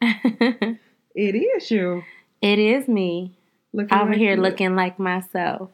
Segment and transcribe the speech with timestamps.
[1.14, 2.02] It is you.
[2.40, 3.36] It is me.
[3.72, 4.40] Looking Over like here you.
[4.40, 5.70] looking like myself.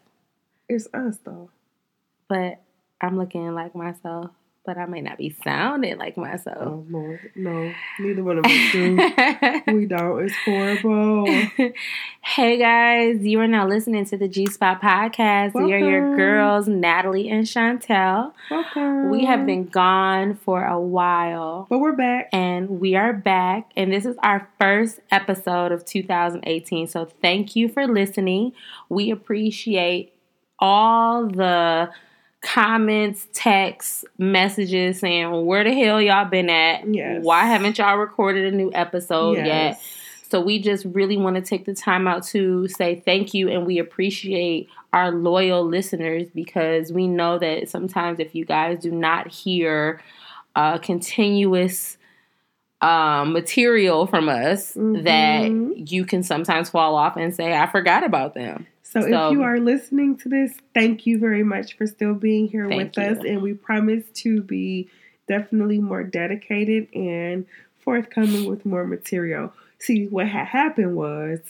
[0.68, 1.50] It's us though.
[2.28, 2.60] But
[3.00, 4.30] I'm looking like myself.
[4.67, 6.58] But I may not be sounding like myself.
[6.60, 7.73] Oh Lord, no.
[8.00, 8.96] Neither one of us do.
[9.72, 10.25] we don't.
[10.25, 11.27] It's horrible.
[12.20, 15.54] hey guys, you are now listening to the G Spot Podcast.
[15.54, 18.32] We are your girls, Natalie and Chantel.
[18.50, 19.11] Welcome.
[19.11, 21.68] We have been gone for a while.
[21.71, 22.29] but we're back.
[22.32, 26.89] And we are back, and this is our first episode of 2018.
[26.89, 28.53] So, thank you for listening.
[28.89, 30.12] We appreciate
[30.58, 31.90] all the
[32.47, 36.87] comments, texts, messages saying, Where the hell y'all been at?
[36.93, 37.23] Yes.
[37.25, 39.81] Why haven't y'all recorded a new episode yet?
[40.31, 43.65] So, we just really want to take the time out to say thank you, and
[43.67, 49.29] we appreciate our loyal listeners because we know that sometimes if you guys do not
[49.29, 50.01] hear
[50.57, 51.97] uh, continuous
[52.81, 55.05] um, material from us, Mhm.
[55.05, 58.66] that you can sometimes fall off and say, I forgot about them.
[59.02, 62.49] So, So- if you are listening to this, thank you very much for still being
[62.49, 63.19] here with us.
[63.19, 64.88] And we promise to be
[65.28, 67.44] definitely more dedicated and
[67.80, 69.53] forthcoming with more material.
[69.78, 71.41] See, what had happened was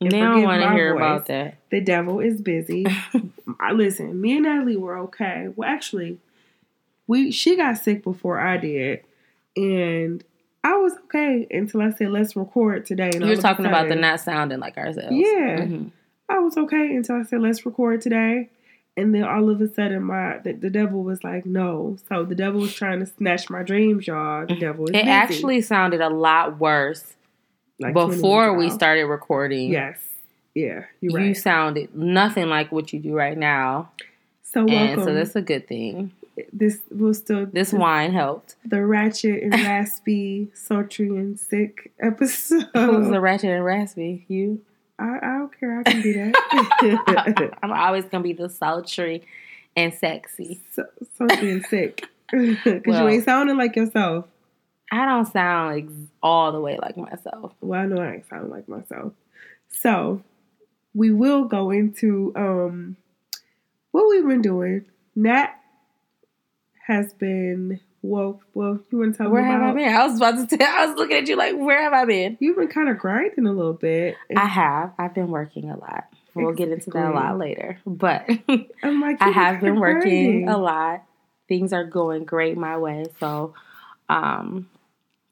[0.00, 0.98] And they don't want to hear voice.
[1.00, 1.56] about that.
[1.70, 2.86] the devil is busy.
[3.60, 5.48] I listen, me and Natalie were okay.
[5.56, 6.18] Well, actually,
[7.08, 9.00] we she got sick before I did,
[9.56, 10.22] and
[10.62, 13.10] I was okay until I said let's record today.
[13.12, 15.16] And You're talking about the not sounding like ourselves.
[15.16, 15.56] Yeah.
[15.66, 15.90] Mhm.
[16.30, 18.48] I was okay until I said let's record today.
[18.96, 22.34] And then all of a sudden, my the, the devil was like, "No!" So the
[22.34, 24.46] devil was trying to snatch my dreams, y'all.
[24.46, 25.08] The devil It busy.
[25.08, 27.14] actually sounded a lot worse
[27.78, 29.70] Like before we started recording.
[29.70, 29.98] Yes,
[30.54, 33.90] yeah, you're You sounded nothing like what you do right now.
[34.42, 34.98] So welcome.
[34.98, 36.12] And so that's a good thing.
[36.52, 38.56] this will still This wine helped.
[38.66, 42.66] the ratchet and raspy, sultry and sick episode.
[42.74, 44.24] Who's the ratchet and raspy?
[44.28, 44.60] You?
[45.00, 45.80] I, I don't care.
[45.80, 47.58] I can do that.
[47.62, 49.26] I'm always gonna be the sultry
[49.76, 50.60] and sexy.
[50.72, 50.84] so,
[51.16, 52.06] sultry and sick.
[52.32, 54.26] Because Well- you ain't sounding like yourself.
[54.92, 57.52] I don't sound ex- all the way like myself.
[57.60, 59.12] Well, I know I ain't sounding like myself.
[59.68, 60.22] So
[60.94, 62.96] we will go into um
[63.92, 64.84] what we've been doing.
[65.16, 65.50] Nat
[66.86, 68.40] has been well.
[68.54, 69.94] Well, you want to tell Where me have I been?
[69.94, 70.66] I was about to tell.
[70.66, 72.36] I was looking at you like, where have I been?
[72.40, 74.16] You've been kind of grinding a little bit.
[74.34, 74.92] I have.
[74.98, 76.04] I've been working a lot.
[76.34, 77.78] We'll get into that a lot later.
[77.86, 78.28] But
[78.82, 80.48] I'm like, I you've been working grinding.
[80.48, 81.04] a lot.
[81.48, 83.06] Things are going great my way.
[83.18, 83.54] So,
[84.08, 84.68] um,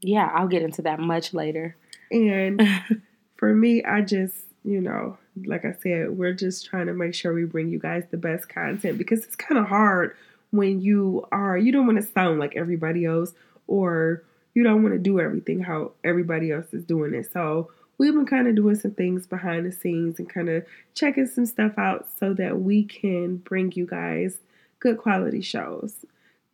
[0.01, 1.77] yeah, I'll get into that much later.
[2.11, 2.61] And
[3.37, 7.33] for me, I just, you know, like I said, we're just trying to make sure
[7.33, 10.17] we bring you guys the best content because it's kind of hard
[10.51, 13.33] when you are, you don't want to sound like everybody else
[13.67, 14.23] or
[14.55, 17.31] you don't want to do everything how everybody else is doing it.
[17.33, 20.65] So we've been kind of doing some things behind the scenes and kind of
[20.95, 24.39] checking some stuff out so that we can bring you guys
[24.81, 25.95] good quality shows.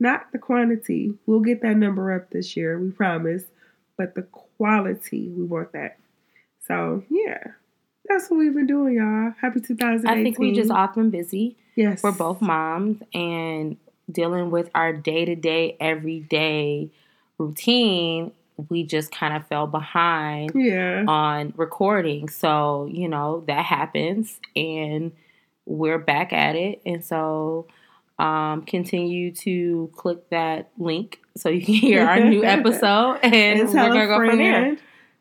[0.00, 1.14] Not the quantity.
[1.26, 3.44] We'll get that number up this year, we promise
[3.96, 5.98] but the quality we want that.
[6.66, 7.42] So yeah,
[8.06, 9.34] that's what we've been doing, y'all.
[9.40, 10.08] Happy 2018.
[10.08, 11.56] I think we just all been busy.
[11.76, 13.76] yes, We're both moms and
[14.10, 16.90] dealing with our day to day, everyday
[17.38, 18.32] routine.
[18.68, 21.04] We just kind of fell behind yeah.
[21.08, 22.28] on recording.
[22.28, 25.12] So, you know, that happens and
[25.66, 26.80] we're back at it.
[26.86, 27.66] And so,
[28.18, 33.68] um, continue to click that link so you can hear our new episode and, and
[33.68, 34.76] we're gonna go from there.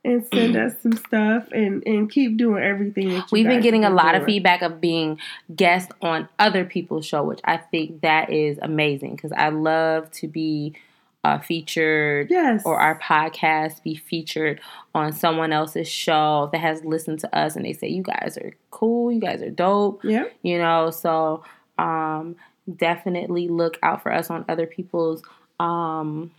[0.06, 3.86] And send us some stuff and and keep doing everything that you We've been getting
[3.86, 5.20] a lot of feedback of being
[5.56, 10.28] guests on other people's show, which I think that is amazing because I love to
[10.28, 10.76] be
[11.24, 12.64] uh, featured Yes.
[12.66, 14.60] or our podcast be featured
[14.94, 18.54] on someone else's show that has listened to us and they say you guys are
[18.72, 20.26] cool, you guys are dope, yeah.
[20.42, 20.90] you know.
[20.92, 21.44] So
[21.78, 22.36] um,
[22.76, 25.24] definitely look out for us on other people's
[25.60, 26.32] um,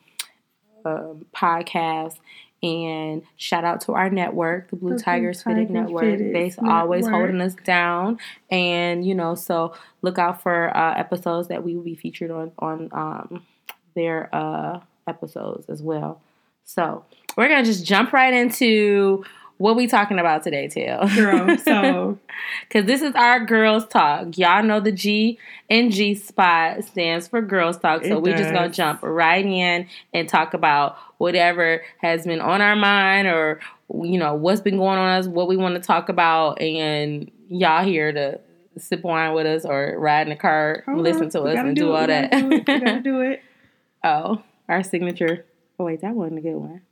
[0.85, 2.19] um podcasts.
[2.65, 6.03] And shout out to our network, the Blue The Blue Tigers Fitted Tiger Network.
[6.03, 8.19] Fitted They always holding us down,
[8.51, 12.53] and you know, so look out for uh, episodes that we will be featured on
[12.59, 13.47] on um,
[13.95, 16.23] their uh, episodes as well.
[16.65, 17.05] So
[17.37, 19.25] we're gonna just jump right into
[19.59, 21.09] what we talking about today, Tail.
[21.15, 22.19] Girl, so
[22.69, 24.37] Because this is our girls talk.
[24.37, 25.39] Y'all know the G
[25.71, 28.05] and G spot stands for girls talk.
[28.05, 32.61] So we're just going to jump right in and talk about whatever has been on
[32.61, 33.61] our mind or,
[33.93, 36.61] you know, what's been going on us, what we want to talk about.
[36.61, 38.41] And y'all here to
[38.77, 41.31] sip wine with us or ride in the car, hold listen on.
[41.31, 41.97] to We us and do, it.
[42.01, 42.31] all that.
[42.33, 42.49] do it.
[42.49, 43.43] We gotta do it.
[44.05, 45.47] oh, our signature.
[45.79, 46.83] Oh, wait, that wasn't a good one.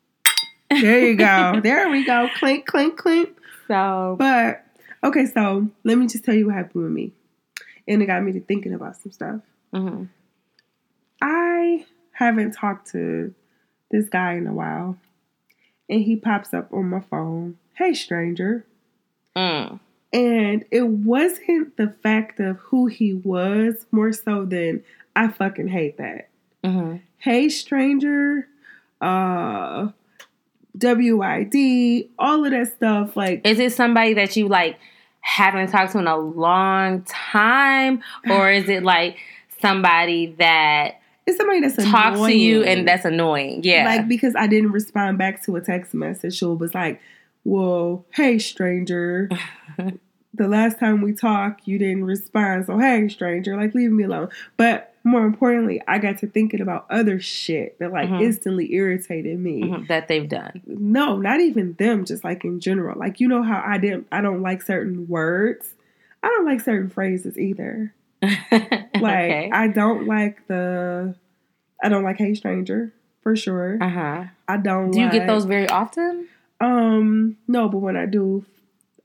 [0.81, 1.61] There you go.
[1.63, 2.29] there we go.
[2.39, 3.37] Clink, clink, clink.
[3.69, 4.65] So, But
[5.05, 7.13] okay, so let me just tell you what happened with me,
[7.87, 9.41] and it got me to thinking about some stuff.
[9.75, 10.05] Mm-hmm.
[11.21, 13.35] I haven't talked to
[13.91, 14.99] this guy in a while,
[15.89, 17.59] and he pops up on my phone.
[17.75, 18.67] Hey, stranger.
[19.37, 19.81] Mm.
[20.13, 24.85] And it wasn't the fact of who he was, more so than
[25.17, 26.29] I fucking hate that.
[26.65, 27.01] Mhm.
[27.19, 28.47] Hey Stranger,
[29.01, 29.89] uh
[30.81, 33.17] WID, all of that stuff.
[33.17, 34.79] Like Is it somebody that you like
[35.21, 39.19] haven't talked to in a long time, or is it like
[39.61, 43.63] somebody that it's somebody that's talks to you and that's annoying?
[43.63, 43.85] Yeah.
[43.85, 47.01] Like because I didn't respond back to a text message, She was like,
[47.45, 49.29] Well, hey stranger.
[50.35, 52.67] the last time we talked, you didn't respond.
[52.67, 54.31] So hey stranger, like leave me alone.
[54.57, 58.22] But more importantly, I got to thinking about other shit that like Mhm.
[58.22, 59.62] instantly irritated me.
[59.62, 60.62] Mhm, that they've done.
[60.66, 62.99] No, not even them, just like in general.
[62.99, 65.75] Like you know how I didn't I don't like certain words.
[66.22, 67.94] I don't like certain phrases either.
[69.00, 69.50] Like okay.
[69.52, 71.16] I don't like the
[71.82, 73.78] I don't like hey stranger for sure.
[73.81, 74.25] Uh huh.
[74.46, 76.28] I don't Do you get those very often?
[76.60, 78.44] Um no, but when I do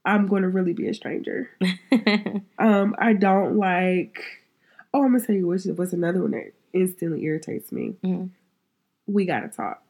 [0.05, 1.49] I'm going to really be a stranger.
[2.59, 4.23] Um I don't like
[4.97, 7.95] Oh, I'm to tell you what's what's another one that instantly irritates me.
[8.03, 8.29] Mhm.
[9.07, 9.83] We got to talk.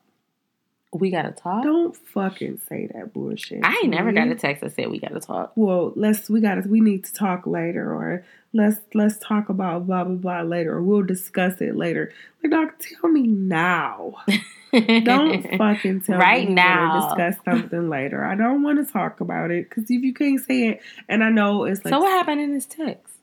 [0.93, 1.63] we gotta talk.
[1.63, 3.59] Don't fucking say that bullshit.
[3.63, 5.51] I ain't never got a text that said we gotta talk.
[5.55, 8.23] well let's we gotta we need to talk later or
[8.53, 12.11] let's let's talk about blah blah blah later or we'll discuss it later
[12.41, 14.15] like dog tell me now
[15.03, 16.23] don't fucking tell me.
[16.23, 17.09] Right me now.
[17.15, 20.69] discuss something later i don't want to talk about it because if you can't say
[20.69, 23.13] it and i know it's like so what happened in this text?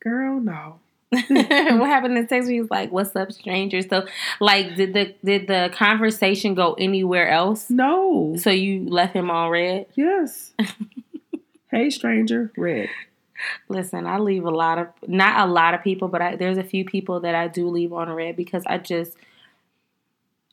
[0.00, 0.78] girl no
[1.10, 2.50] what happened in the text?
[2.50, 4.06] He was like, "What's up, stranger?" So,
[4.40, 7.70] like, did the did the conversation go anywhere else?
[7.70, 9.86] no So you left him on read.
[9.94, 10.52] yes
[11.70, 12.90] hey stranger read
[13.68, 16.64] Listen, I leave a lot of not a lot of people, but I, there's a
[16.64, 19.16] few people that I do leave on read because I just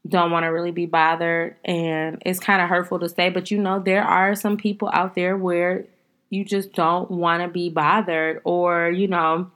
[0.07, 3.57] don't want to really be bothered, and it's kind of hurtful to say, but you
[3.57, 5.85] know, there are some people out there where
[6.29, 9.49] you just don't want to be bothered, or you know,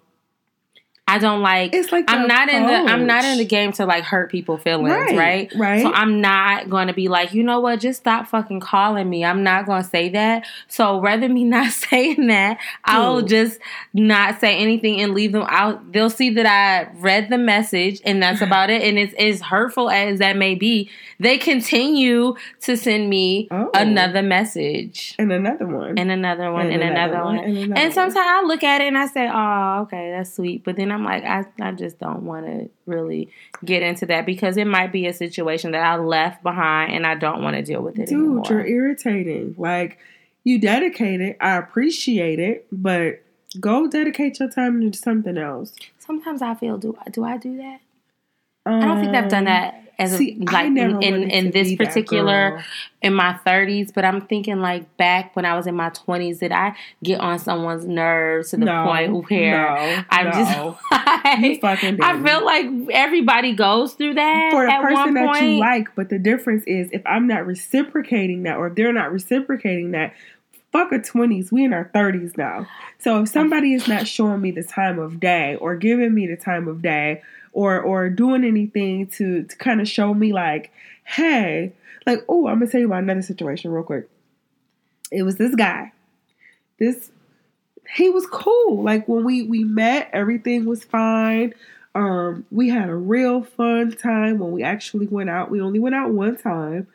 [1.10, 1.74] I don't like.
[1.74, 4.58] it's like I'm not in the I'm not in the game to like hurt people
[4.58, 5.54] feelings, Right, right?
[5.56, 5.82] right.
[5.82, 9.26] So I'm not going to be like, you know what, just stop fucking calling me.
[9.26, 10.46] I'm not going to say that.
[10.68, 13.60] So rather me not saying that, I'll just
[13.94, 15.92] not say anything and leave them out.
[15.92, 18.84] They'll see that I read the message and that's about it.
[18.84, 20.90] And it's as hurtful as that may be,
[21.20, 23.70] they continue to send me Oh.
[23.74, 27.38] another message and another one and another one and, another, one.
[27.40, 27.92] and another And one.
[27.94, 30.99] sometimes I look at it and I say, "Oh, okay, that's sweet." But then I'm
[31.04, 33.30] like, I, I just don't want to really
[33.64, 37.16] get into that because it might be a situation that I left behind and I
[37.16, 38.44] don't want to deal with it Dude, anymore.
[38.50, 39.56] you're irritating.
[39.58, 39.98] Like
[40.44, 41.38] you dedicate it.
[41.42, 43.22] I appreciate it, but
[43.60, 45.74] go dedicate your time to something else.
[46.00, 47.82] Sometimes I feel, do I do I do that?
[48.66, 51.30] I don't think I've done um, that as See, a, I like never in in,
[51.30, 52.64] in this particular
[53.02, 53.94] in my 30s.
[53.94, 57.38] But I'm thinking like back when I was in my 20s, did I get on
[57.38, 60.32] someone's nerves to the No, point where no, I'm no.
[60.32, 65.14] just like, fucking I feel like everybody goes through that for the at person one
[65.16, 65.44] that point.
[65.44, 69.12] you like, but the difference is if I'm not reciprocating that or if they're not
[69.12, 70.14] reciprocating that,
[70.72, 71.52] fuck a twenties.
[71.52, 72.68] We in our thirties now.
[73.00, 76.38] So if somebody is not showing me the time of day or giving me the
[76.38, 77.22] time of day
[77.52, 80.72] or or doing anything to to kind of show me like,
[81.04, 81.74] hey,
[82.06, 84.10] like oh, I'm gonna tell you about another situation real quick.
[85.12, 85.92] It was this guy.
[86.78, 87.10] This
[87.96, 88.84] he was cool.
[88.84, 91.54] Like when we we met, everything was fine.
[91.96, 95.50] Um, we had a real fun time when we actually went out.
[95.50, 96.88] We only went out one time,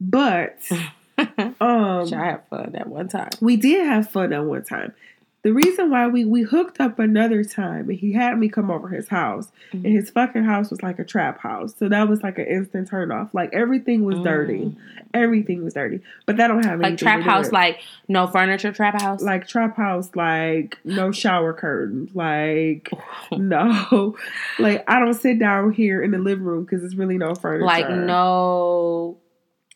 [0.00, 0.58] but
[1.18, 3.30] um, I had fun at one time.
[3.40, 4.92] we did have fun at one time.
[5.42, 8.88] The reason why we we hooked up another time and he had me come over
[8.88, 9.84] his house Mhm.
[9.84, 11.74] and his fucking house was like a trap house.
[11.78, 13.32] So that was like an instant turn off.
[13.32, 14.58] Like everything was dirty.
[14.66, 14.76] Mm.
[15.14, 16.00] Everything was dirty.
[16.26, 19.22] But that don't have anything Like trap house, with- like no furniture trap house.
[19.22, 22.90] like trap house, like no shower curtains, like
[23.32, 24.16] no,
[24.58, 27.64] like I don't sit down here in the living room because it's really no furniture.
[27.64, 29.16] like no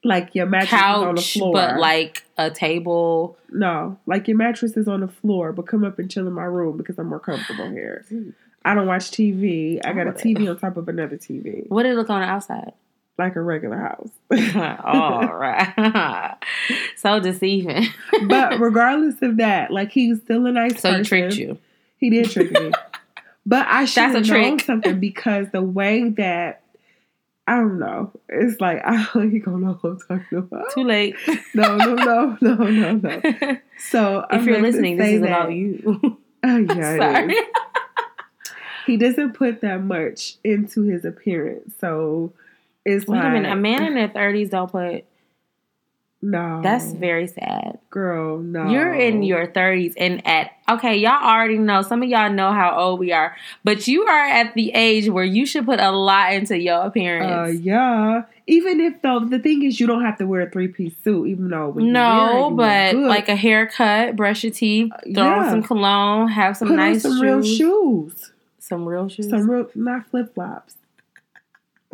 [0.05, 3.37] like your mattress is on the floor, but like a table.
[3.51, 6.45] no, like your mattress is on the floor, but come up and chill in my
[6.45, 8.05] room because I'm more comfortable here.
[8.65, 9.81] I don't watch TV.
[9.85, 10.15] I got a Oh.
[10.15, 12.73] TV on top of another TV, What did it look on the outside?
[13.17, 14.11] like a regular house.
[14.85, 16.37] All right,
[16.97, 17.87] so deceiving.
[18.27, 20.99] but regardless of that, like he's still a nice so person.
[21.05, 21.59] he tricked you.
[21.99, 22.73] He did trick me.
[23.47, 24.61] But I should have known trick.
[24.67, 26.63] something because the way that
[27.47, 28.11] I don't know.
[28.29, 30.73] It's like I don't gonna know what I'm talking about.
[30.73, 31.17] Too late.
[31.55, 33.21] No, no, no, no, no, no.
[33.91, 36.19] So if I'm you're listening, this is that- about you.
[36.47, 37.33] Oh yeah, it Sorry.
[37.33, 37.45] is.
[38.87, 42.35] He doesn't put that much into his appearance, so
[42.85, 43.51] it's Wait like a minute.
[43.53, 45.05] A man in their thirties don't put.
[46.25, 47.79] No, That's very sad.
[47.91, 48.39] girl.
[48.39, 51.83] No, You're in your 30s and at okay, y'all already know.
[51.83, 55.25] Some of y'all know how old we are, but you are at the age where
[55.25, 57.61] you should put a lot into your Uh, appearance.
[57.61, 58.23] yeah.
[58.47, 61.27] Even if though the thing is, you don't have to wear a three piece suit,
[61.29, 65.51] even though when you're no, but like a haircut, brush your teeth, throw on yeah.
[65.51, 69.29] some cologne, have some put nice some shoes, real shoes, some real shoes.
[69.31, 70.77] some real not flip flops.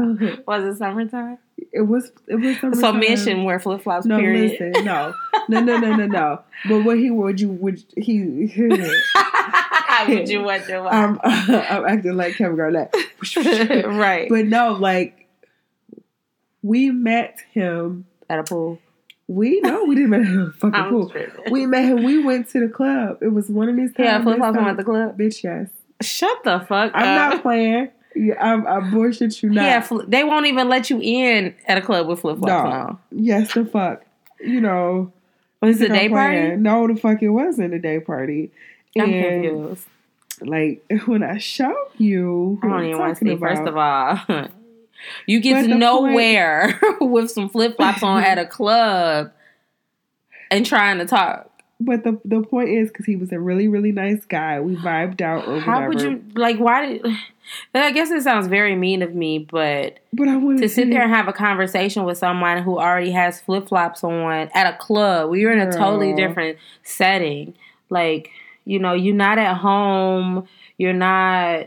[0.46, 1.38] was it summertime?
[1.72, 3.00] It was it was So summertime.
[3.00, 4.06] men shouldn't wear flip flops.
[4.06, 4.50] No, period.
[4.60, 5.14] listen, no,
[5.48, 6.40] no, no, no, no, no.
[6.68, 8.20] But what he would you would he?
[10.08, 10.92] would you want your wife?
[10.94, 12.94] I'm I'm acting like Kevin Garnett.
[13.86, 15.26] right But no, like
[16.62, 18.06] we met him.
[18.28, 18.78] at a pool.
[19.26, 21.08] We no, we didn't meet him fucking I'm pool.
[21.08, 21.52] tripping.
[21.52, 22.02] We met him.
[22.02, 23.18] We went to the club.
[23.22, 23.92] It was one of these.
[23.98, 25.16] Yeah, flip flops this on time- at the club.
[25.18, 25.68] Bitch, yes.
[26.02, 26.92] Shut the fuck up.
[26.94, 27.34] I'm up.
[27.34, 27.90] not playing.
[28.16, 29.64] Yeah, I'm, I bullshit you not.
[29.64, 32.70] Yeah, fl- they won't even let you in at a club with flip flops No.
[32.70, 32.98] on.
[33.10, 34.04] yes, the fuck.
[34.40, 35.12] You know.
[35.62, 36.56] Was it a day party?
[36.56, 38.50] No, the fuck it wasn't a day party.
[38.98, 39.86] I'm And, confused.
[40.40, 43.36] Like when I show you, I don't even want to see.
[43.36, 44.18] First of all,
[45.26, 49.32] you get nowhere with some flip flops on at a club
[50.50, 51.49] and trying to talk.
[51.82, 55.22] But the the point is, because he was a really really nice guy, we vibed
[55.22, 56.58] out or How would you like?
[56.58, 57.06] Why did?
[57.74, 61.02] I guess it sounds very mean of me, but But I wanted to sit there
[61.02, 65.30] and have a conversation with someone who already has flip flops on at a club,
[65.30, 67.54] we were in a totally different setting.
[67.88, 68.30] Like,
[68.64, 70.46] you know, you're not at home.
[70.78, 71.66] You're not.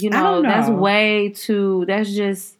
[0.00, 1.84] You I know, that's way too.
[1.86, 2.57] That's just.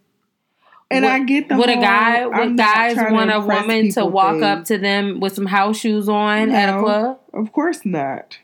[0.90, 4.07] And would- I get the would a whole, guy I'm guys want a woman to
[4.07, 4.42] walk thing.
[4.45, 7.18] up to them with some house shoes on at a club?
[7.35, 8.38] Of course not.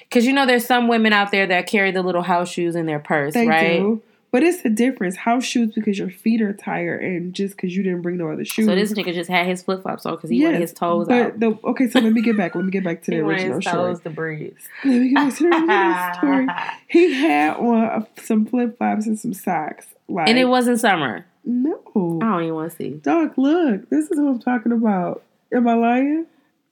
[0.00, 2.86] Because you know, there's some women out there that carry the little house shoes in
[2.86, 3.78] their purse, They right?
[3.80, 4.02] do.
[4.30, 5.16] But it's the difference.
[5.16, 8.46] House shoes because your feet are tired, and just because you didn't bring no other
[8.46, 8.64] shoes.
[8.64, 11.20] So this nigga just had his flip flops on because he wanted his toes but
[11.22, 11.40] out.
[11.40, 12.54] The, okay, so let me get back.
[12.54, 13.92] Let me get back to the He wanted original his story.
[13.92, 14.56] toes to breathe.
[14.84, 16.46] Let me get back to the original story.
[16.88, 19.86] He had on a, some flip flops and some socks.
[20.08, 21.26] Like And it wasn't summer.
[21.44, 21.80] No.
[22.22, 22.90] I don't even want to see.
[22.90, 25.22] Dog, look, this is what I'm talking about.
[25.52, 26.26] Am I lying?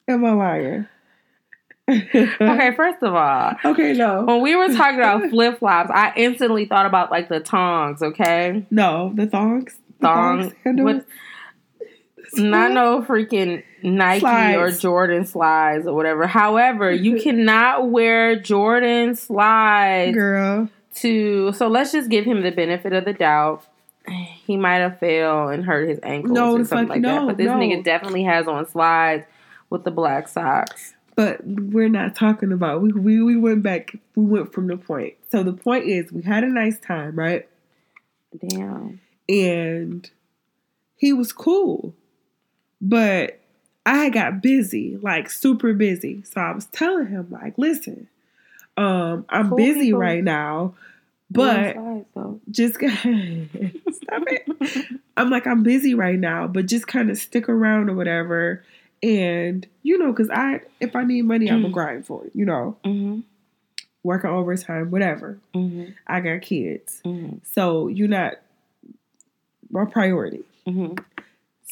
[0.08, 0.86] Am I lying?
[1.88, 4.22] Okay, first of all, Okay, no.
[4.24, 8.00] when we were talking about flip flops, I instantly thought about like the tongs.
[8.00, 9.74] Okay, No, the thongs.
[9.98, 10.52] The thongs.
[10.62, 11.02] sandals.
[12.34, 14.24] Not no freaking Nike
[14.54, 14.80] or Slides.
[14.80, 16.28] Jordan slides or whatever.
[16.28, 20.68] However, you cannot wear Jordan slides Girl.
[20.96, 21.52] to.
[21.54, 23.66] So let's just give him the benefit of the doubt.
[24.08, 27.26] He might have fell and hurt his ankles No, or something fuck- like that.
[27.26, 27.54] But this no.
[27.54, 29.24] nigga definitely has on slides
[29.68, 30.94] with the black socks.
[31.16, 35.14] But we're not talking about we, we we went back we went from the point.
[35.30, 37.46] So the point is we had a nice time, right?
[38.48, 39.00] Damn.
[39.28, 40.08] And
[40.96, 41.94] he was cool.
[42.80, 43.38] But
[43.84, 46.22] I got busy, like super busy.
[46.24, 48.08] So I was telling him, like, listen,
[48.76, 50.00] um, I'm Cool busy people.
[50.00, 50.74] right now,
[51.30, 51.76] but
[52.50, 54.90] just stop it.
[55.16, 58.64] I'm like, I'm busy right now, but just kind of stick around or whatever.
[59.02, 61.72] And you know, because I, if I need money, I'm gonna Mm.
[61.74, 62.32] grind for it.
[62.34, 63.20] You know, Mm-hmm.
[64.02, 65.38] working overtime, whatever.
[65.54, 65.92] Mm-hmm.
[66.06, 67.36] I got kids, Mm-hmm.
[67.44, 68.34] so you're not
[69.70, 70.42] my priority.
[70.66, 70.94] Mm-hmm.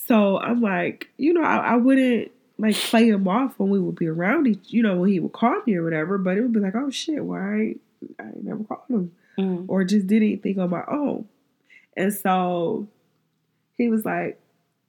[0.06, 3.96] So I'm like, you know, I, I wouldn't like play him off when we would
[3.96, 6.16] be around each, you know, when he would call me or whatever.
[6.18, 9.64] But it would be like, oh shit, why I, I never called him Mm-hmm.
[9.68, 11.28] or just did anything on my own.
[11.96, 12.88] And so
[13.76, 14.40] he was like,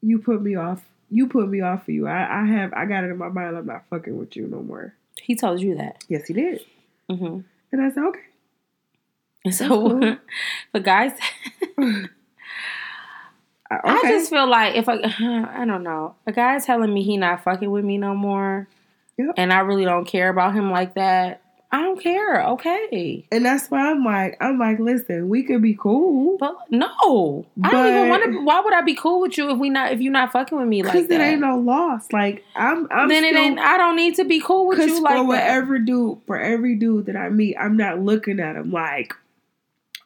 [0.01, 0.83] you put me off.
[1.11, 2.07] You put me off for you.
[2.07, 3.55] I, I have, I got it in my mind.
[3.57, 4.93] I'm not fucking with you no more.
[5.21, 6.03] He told you that.
[6.07, 6.61] Yes, he did.
[7.11, 7.39] Mm-hmm.
[7.71, 8.19] And I said, okay.
[9.45, 10.17] And so, cool.
[10.71, 11.11] for guys,
[11.79, 12.05] I,
[13.83, 14.95] I just feel like if I,
[15.61, 18.67] I don't know, a guy telling me he not fucking with me no more,
[19.17, 19.35] Yep.
[19.37, 21.41] and I really don't care about him like that.
[21.71, 22.43] I don't care.
[22.47, 23.27] Okay.
[23.31, 26.35] and that's why I'm like, I'm like, listen, we could be cool.
[26.39, 28.43] But no, I don't even want to.
[28.43, 30.67] Why would I be cool with you if we not if you not fucking with
[30.67, 31.21] me like Because that?
[31.21, 32.11] it ain't no loss.
[32.11, 33.59] Like I'm, I'm then it still- ain't.
[33.59, 37.05] I don't need to be cool with you like for whatever dude, for every dude
[37.05, 39.13] that I meet, I'm not looking at him like,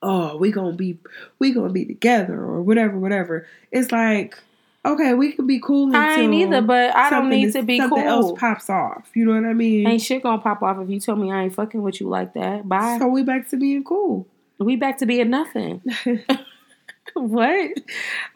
[0.01, 0.97] oh, we gonna be,
[1.39, 3.47] we gonna be together or whatever, whatever.
[3.71, 4.37] It's like,
[4.85, 7.97] okay, we can be cool I ain't either, but I don't need to be something
[8.03, 8.07] cool.
[8.07, 9.09] else pops off.
[9.13, 9.87] You know what I mean?
[9.87, 12.33] Ain't shit gonna pop off if you tell me I ain't fucking with you like
[12.33, 12.67] that.
[12.67, 12.97] Bye.
[12.99, 14.27] so we back to being cool.
[14.59, 15.81] we back to being nothing.
[17.13, 17.71] what?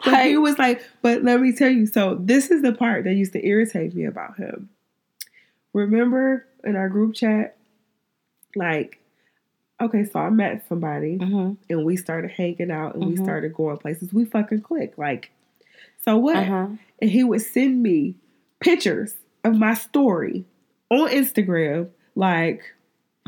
[0.04, 1.86] But he was like, but let me tell you.
[1.86, 4.68] So this is the part that used to irritate me about him.
[5.72, 7.56] Remember in our group chat,
[8.56, 8.98] like,
[9.80, 11.56] okay, so I met somebody Mhm.
[11.70, 13.22] and we started hanging out and we Mhm.
[13.22, 14.12] started going places.
[14.12, 14.96] We fucking click.
[14.98, 15.30] Like,
[16.08, 16.36] so what?
[16.36, 16.68] Uh-huh.
[17.02, 18.14] And he would send me
[18.60, 20.46] pictures of my story
[20.90, 22.62] on Instagram, like,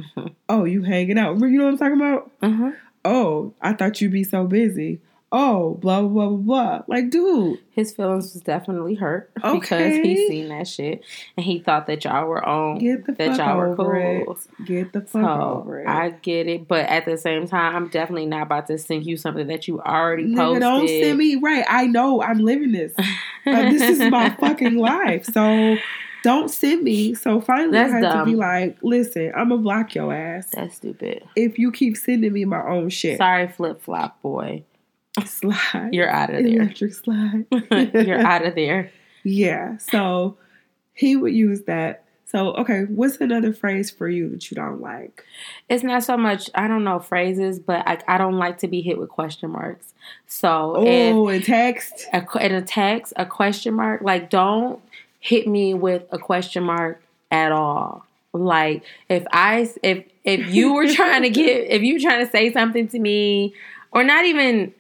[0.01, 0.35] Mhm.
[0.49, 1.39] oh, you hanging out.
[1.39, 2.31] You know what I'm talking about?
[2.41, 2.71] Uh-huh.
[3.05, 5.01] Oh, I thought you'd be so busy.
[5.33, 6.83] Oh, blah, blah, blah, blah, blah.
[6.89, 11.05] Like, dude, His feelings was definitely hurt because he seen that shit
[11.37, 13.93] and he thought that y'all were on get the that fuck y'all were cool.
[13.95, 14.65] it.
[14.67, 15.87] Get the fuck So over it.
[15.89, 19.17] I get it, but at the same time, I'm definitely not about to send you
[19.17, 20.61] something that you already Nigga, posted.
[20.63, 21.65] don't send me right.
[21.69, 22.93] I know I'm living this.
[22.99, 25.27] Uh, this is my fucking life.
[25.27, 25.77] So
[26.25, 27.15] don't send me.
[27.15, 28.19] So finally, That's I had dumb.
[28.27, 31.23] to be like, listen, I'm gonna block your ass That's stupid.
[31.37, 33.17] if you keep sending me my own shit.
[33.19, 34.65] Sorry, flip flop boy.
[35.27, 35.91] Slide.
[35.93, 36.63] You're out of there.
[36.63, 37.47] Electric slide.
[37.95, 38.91] You're out of there.
[39.25, 39.77] Yeah.
[39.79, 40.37] So
[40.95, 42.05] he would use that.
[42.27, 45.25] So okay, what's another phrase for you that you don't like?
[45.69, 46.49] It's not so much.
[46.55, 49.93] I don't know phrases, but I, I don't like to be hit with question marks.
[50.29, 52.07] So Oh, and text.
[52.13, 54.03] a, in a text, a question mark.
[54.03, 54.81] Like, don't
[55.19, 58.07] hit me with a question mark at all.
[58.33, 62.31] Like, if I, if if you were trying to get, if you were trying to
[62.31, 63.55] say something to me,
[63.91, 64.73] or not even,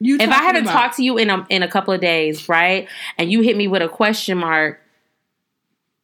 [0.00, 2.48] You if I haven't about- talked to you in a in a couple of days,
[2.48, 4.80] right, and you hit me with a question mark.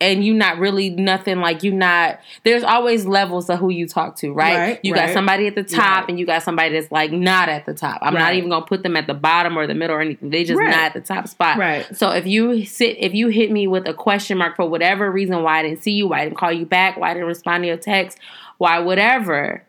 [0.01, 2.19] And you not really nothing like you not.
[2.43, 4.57] There's always levels of who you talk to, right?
[4.57, 6.09] Right, you got somebody at the top, Right.
[6.11, 8.01] and you got somebody that's like not at the top.
[8.03, 10.29] I'm not even gonna put them at the bottom or the middle or anything.
[10.31, 10.69] They just Right.
[10.69, 11.57] not at the top spot.
[11.59, 11.87] Right.
[11.97, 15.43] So if you sit, if you hit me with a question mark for whatever reason,
[15.43, 17.63] why I didn't see you, why I didn't call you back, why I didn't respond
[17.63, 18.19] to your text,
[18.59, 19.63] why whatever,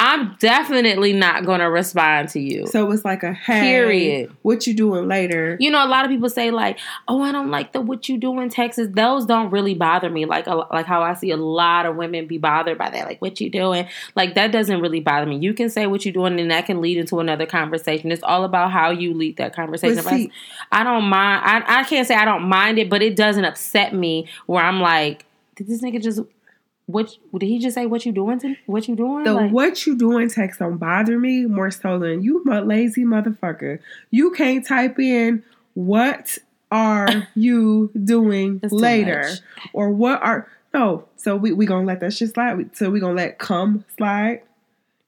[0.00, 2.68] I'm definitely not going to respond to you.
[2.68, 4.36] So it's like a hey, Period.
[4.42, 5.56] What you doing later?
[5.58, 6.78] you know, a lot of people say like,
[7.08, 10.24] "Oh, I don't like the what you do in Texas." Those don't really bother me.
[10.24, 13.06] Like, a, like how I see a lot of women be bothered by that.
[13.06, 13.88] Like, what you doing?
[14.14, 15.38] Like that doesn't really bother me.
[15.38, 18.12] You can say what you're doing, and that can lead into another conversation.
[18.12, 19.98] It's all about how you lead that conversation.
[19.98, 20.32] If I- see-
[20.70, 21.42] I don't mind.
[21.44, 24.28] I, I can't say I don't mind it, but it doesn't upset me.
[24.46, 25.24] Where I'm like,
[25.56, 26.20] did this nigga just
[26.88, 27.14] what?
[27.36, 29.24] Did he just say what you doing to what you doing?
[29.24, 33.78] The Like, what you doing text don't bother me more so than you lazy motherfucker.
[34.10, 36.38] You can't type in what
[36.70, 39.28] are you doing later
[39.74, 41.04] or what are no.
[41.16, 42.74] So we we gonna let that shit slide.
[42.74, 44.40] So we gonna let come slide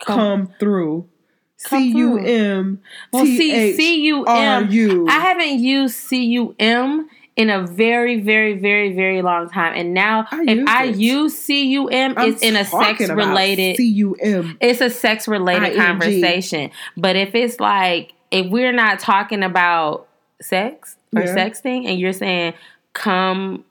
[0.05, 1.09] Come- come, through.
[1.57, 2.81] C U M
[3.13, 4.71] Well, see, H C U R M.
[4.71, 5.07] U.
[5.09, 7.09] I haven't used C U M
[7.41, 9.73] in a very, very, very, very long time.
[9.75, 10.97] And now, I if I it.
[10.97, 13.77] use C U M, I'm it's in a sex related.
[13.77, 14.59] C U M.
[14.61, 16.71] It's a sex related conversation.
[16.97, 20.07] But if it's like if we're not talking about
[20.43, 21.35] sex or Yeah.
[21.35, 22.55] sexting, and you're saying
[22.93, 23.65] come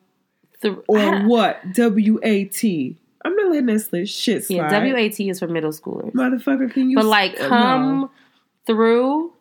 [0.61, 1.73] through Or what?
[1.73, 2.97] W A T.
[3.23, 4.55] I'm not letting this shit slide.
[4.55, 6.11] Yeah, W A T is for middle schoolers.
[6.13, 6.95] Motherfucker, can you?
[6.95, 8.11] But like come no.
[8.65, 9.33] through.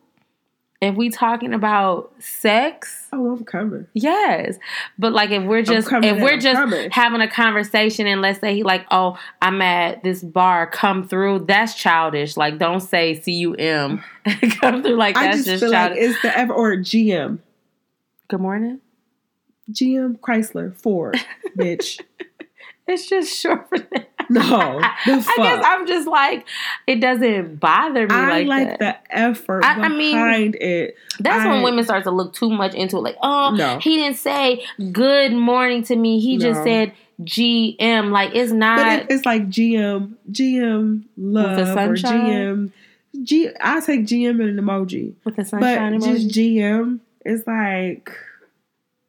[0.81, 3.89] If we talking about sex, Oh, I'm coming.
[3.95, 4.59] yes.
[4.97, 6.91] But like if we're just if we're I'm just coming.
[6.93, 11.41] having a conversation and let's say he like, oh, I'm at this bar, come through.
[11.49, 12.37] That's childish.
[12.37, 14.05] Like don't say C U M.
[14.61, 16.11] come through like I that's just, just, feel like childish.
[16.11, 17.41] it's the ever or GM,
[18.29, 18.81] Good morning.
[19.73, 21.17] GM Chrysler Ford,
[21.59, 22.01] bitch.
[22.87, 24.09] It's just short for that.
[24.39, 25.63] No, I guess.
[25.65, 26.47] I'm just like
[26.87, 29.05] it doesn't bother me I like, like, that.
[29.09, 30.97] the effort I- I mean, behind it.
[31.21, 33.01] That's when women start to look too much into it.
[33.01, 33.79] Like, oh, No.
[33.79, 36.21] he didn't say good morning to me.
[36.21, 38.11] He just said GM.
[38.11, 38.99] Like, it's But not.
[39.03, 42.27] if it's like GM, GM love or sunshine?
[42.27, 42.71] GM,
[43.25, 45.15] G, I take GM in an emoji.
[45.25, 46.05] with the But sunshine emoji.
[46.15, 48.11] just GM is like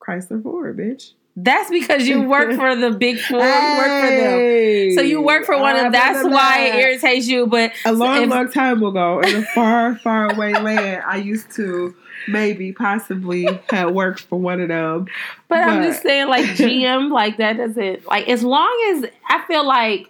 [0.01, 1.11] Chrysler Ford, bitch.
[1.41, 3.39] That's because you work for the big four.
[3.39, 4.91] You work for them.
[4.95, 5.91] So you work for one of them.
[5.93, 7.47] That's why it irritates you.
[7.47, 11.51] But A long, if- long time ago, in a far, far away land, I used
[11.51, 11.95] to
[12.27, 15.07] maybe, possibly have worked for one of them.
[15.47, 19.65] But I'm just saying, like GM, like that doesn't like as long as I feel
[19.65, 20.09] like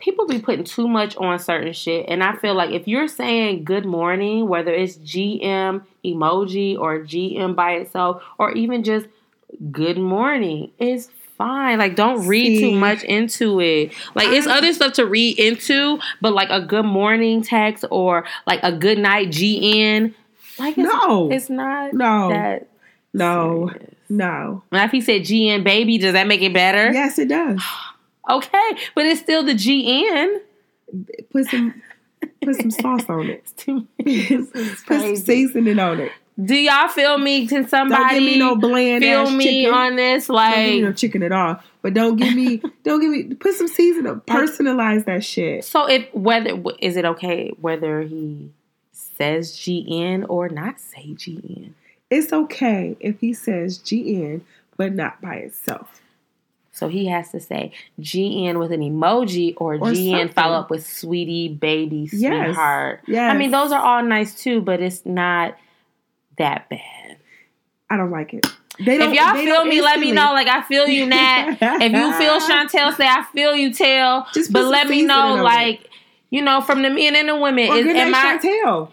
[0.00, 3.64] people be putting too much on certain shit, and I feel like if you're saying
[3.64, 9.06] good morning, whether it's GM emoji or GM by itself, or even just
[9.70, 11.78] good morning, is fine.
[11.78, 12.60] Like don't read See.
[12.60, 13.92] too much into it.
[14.14, 18.60] Like it's other stuff to read into, but like a good morning text or like
[18.62, 20.14] a good night GN.
[20.58, 21.30] Like it's, No.
[21.30, 22.68] it's not No, that
[23.14, 23.94] no, serious.
[24.08, 24.62] no.
[24.72, 26.92] Now, if he said GN baby, does that make it better?
[26.92, 27.62] Yes, it does.
[28.30, 30.40] Okay, but it's still the GN.
[31.32, 31.80] Put some
[32.42, 33.54] Put some sauce on it.
[34.86, 36.12] Put some seasoning on it.
[36.42, 37.46] Do y'all feel me?
[37.48, 39.74] Can Don't somebody give me no bland feel me chicken.
[39.74, 40.28] on this?
[40.28, 41.60] Like don't give me no chicken at all.
[41.82, 43.34] But don't give me, don't give me.
[43.34, 44.20] Put some seasoning.
[44.26, 45.64] Personalize that shit.
[45.64, 48.50] so if whether is it okay whether he
[48.92, 51.70] says GN or not say GN?
[52.10, 54.42] It's okay if he says GN,
[54.76, 56.00] but not by itself.
[56.72, 60.28] So he has to say GN with an emoji or, Or GN something.
[60.28, 62.46] follow up with sweetie, baby, Yes.
[62.46, 63.00] sweetheart.
[63.08, 63.34] Yes.
[63.34, 65.56] I mean, those are all nice too, but it's not
[66.38, 67.18] that bad.
[67.90, 68.46] I don't like it.
[68.80, 70.32] They don't, If y'all they feel don't me, let me know.
[70.32, 71.56] Like I feel you, Nat.
[71.60, 74.26] if you feel Chantel, say I feel you, Tail.
[74.32, 75.42] Just But let me know, on it.
[75.42, 75.90] like
[76.30, 77.70] you know, from the men and the women.
[77.70, 78.22] Or Is, good am I?
[78.34, 78.90] night, Chantel.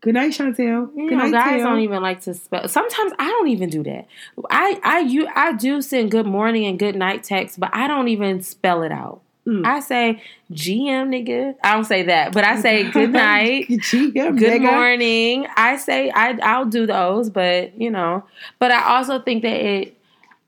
[0.00, 0.90] Good night, Chantel.
[0.96, 2.66] You Good know, night, guys don't even like to spell.
[2.68, 4.06] Sometimes I don't even do that.
[4.50, 8.08] I I you I do send good morning and good night text, but I don't
[8.08, 9.20] even spell it out.
[9.46, 9.64] Mm.
[9.64, 11.54] I say GM nigga.
[11.62, 13.68] I don't say that, but I say good night.
[13.68, 14.62] GM, Good nigga.
[14.62, 15.46] morning.
[15.56, 18.24] I say I I'll do those, but you know,
[18.58, 19.96] but I also think that it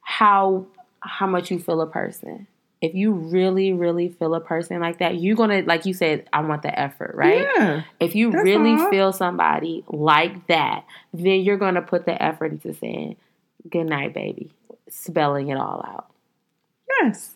[0.01, 0.67] how
[1.01, 2.47] how much you feel a person.
[2.81, 6.29] If you really really feel a person like that, you're going to like you said
[6.33, 7.47] I want the effort, right?
[7.57, 7.83] Yeah.
[8.01, 8.91] If you really all.
[8.91, 13.17] feel somebody like that, then you're going to put the effort into saying
[13.71, 14.51] good night, baby,
[14.89, 16.07] spelling it all out.
[17.03, 17.35] Yes.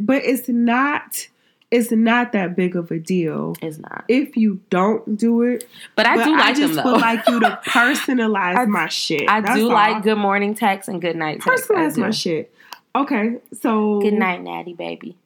[0.00, 1.28] But it's not
[1.70, 4.04] it's not that big of a deal It's not.
[4.06, 5.64] if you don't do it.
[5.96, 6.92] But I but do like I just them though.
[6.92, 9.28] would like you to personalize I- my shit.
[9.28, 9.72] I That's do all.
[9.74, 11.68] like good morning text and good night text.
[11.70, 12.52] Personalize my shit.
[12.94, 15.16] Okay, so Good night, Natty baby.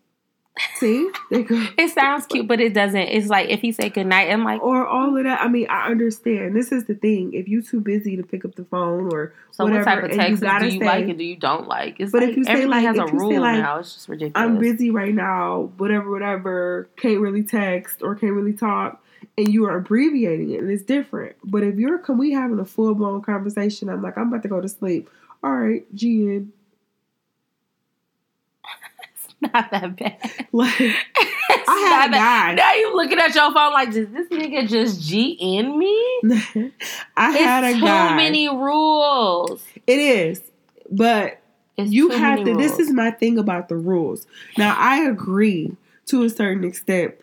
[0.77, 1.11] See.
[1.31, 2.97] It sounds cute, but it doesn't.
[3.01, 5.41] It's like if he say good night, I'm like, or all of that.
[5.41, 6.57] I mean, I understand.
[6.57, 7.33] This is the thing.
[7.35, 10.05] If you too busy to pick up the phone or so whatever, what type of
[10.05, 11.97] and you text do you say, like and do you don't like?
[12.01, 13.79] It's But like if you say, like- has a if you say, like, now.
[13.79, 14.33] It's just ridiculous.
[14.37, 19.03] I'm busy right now, whatever, whatever, can't really text or can't really talk,
[19.37, 21.37] and you are abbreviating it, and it's different.
[21.45, 23.89] But if you're, can we having a full blown conversation?
[23.89, 25.11] I'm like, I'm about to go to sleep.
[25.43, 26.49] All right, GN.
[29.53, 30.19] not that bad.
[30.53, 30.81] Like,
[31.69, 32.55] I had a guy.
[32.55, 35.95] Now you looking at your phone like, does this nigga just G in me?
[37.17, 38.17] I had it's a too guy.
[38.17, 39.63] many rules.
[39.87, 40.41] It is,
[40.91, 41.41] but
[41.77, 42.55] It's you have to.
[42.55, 44.27] This is my thing about the rules.
[44.57, 47.15] Now, I agree to a certain extent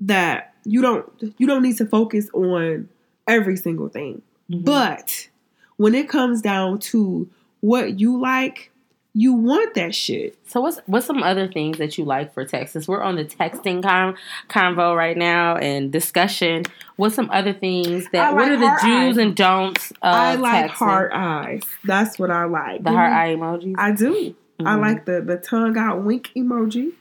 [0.00, 2.88] that you don't you don't need to focus on
[3.26, 4.22] every single thing.
[4.50, 4.64] Mhm.
[4.64, 5.28] But
[5.76, 7.28] when it comes down to
[7.60, 8.70] what you like,
[9.14, 10.38] you want that shit.
[10.46, 12.86] So what's what's some other things that you like for Texas?
[12.86, 14.16] We're on the texting con-
[14.48, 16.64] convo right now and discussion,
[16.96, 19.16] what's some other things that I what are the do's eyes.
[19.16, 20.74] and don'ts of I like texting?
[20.74, 21.62] heart eyes.
[21.84, 22.84] That's what I like.
[22.84, 23.74] the heart me- eye emojis.
[23.78, 24.34] I do.
[24.60, 24.80] I Mhm.
[24.80, 26.92] like the the tongue out wink emoji.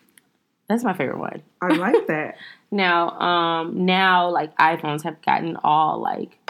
[0.69, 1.43] That's my favorite one.
[1.61, 2.35] I like that.
[2.69, 6.46] Now, um, now like iPhones have gotten all like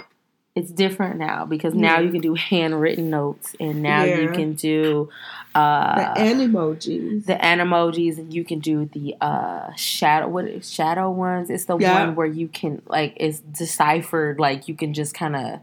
[0.57, 2.05] it's different now because now Yeah.
[2.05, 5.09] you can do handwritten notes and now you can do
[5.53, 7.25] The uh and emojis.
[7.25, 11.49] the animojis and you can do the uh shadow what shadow ones.
[11.49, 11.93] It's the Yeah.
[12.05, 15.59] one where you can like it's deciphered like you can just kind of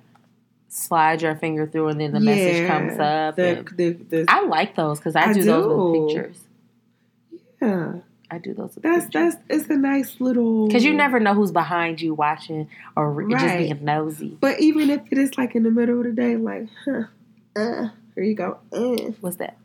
[0.68, 3.36] slide your finger through and then the message comes up.
[3.36, 6.38] The, the, the, I like those because I, I do, those with pictures.
[7.62, 7.92] yeah.
[8.34, 12.00] I do those That's that's it's a nice little Because you never know who's behind
[12.00, 14.36] you watching or just being nosy.
[14.40, 17.04] But even if it is like in the middle of the day, like, huh,
[17.56, 18.58] uh, here you go.
[18.72, 19.56] Uh, What's that?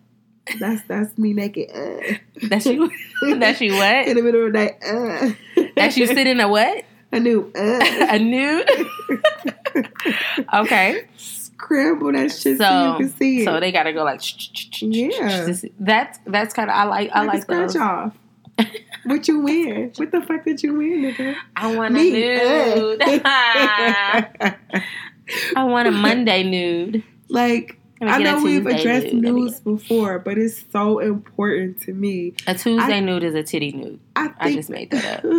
[0.59, 1.69] that's that's me naked.
[1.73, 2.15] Uh.
[2.47, 2.91] That's you.
[3.37, 4.77] That's you What in the middle of the day.
[4.85, 5.65] Uh.
[5.75, 6.85] That's you sitting a what?
[7.11, 7.51] A knew.
[7.55, 7.79] Uh.
[8.09, 8.69] A nude.
[10.53, 11.07] okay.
[11.17, 13.45] Scramble that shit so, So you can see it.
[13.45, 14.21] so they gotta go like.
[14.81, 15.53] Yeah.
[15.79, 17.75] That's that's kind of I like I like, like those.
[17.75, 18.15] off.
[19.05, 19.91] what you wear?
[19.95, 21.35] What the fuck did you wear, nigga?
[21.55, 22.11] I want a Me.
[22.11, 23.01] nude.
[25.55, 27.03] I want a Monday nude.
[27.29, 29.35] like I know we've addressed nude.
[29.35, 32.33] Nudes before, but it's so important to me.
[32.47, 33.99] A Tuesday I- nude is a titty nude.
[34.15, 35.31] I think I just made that up.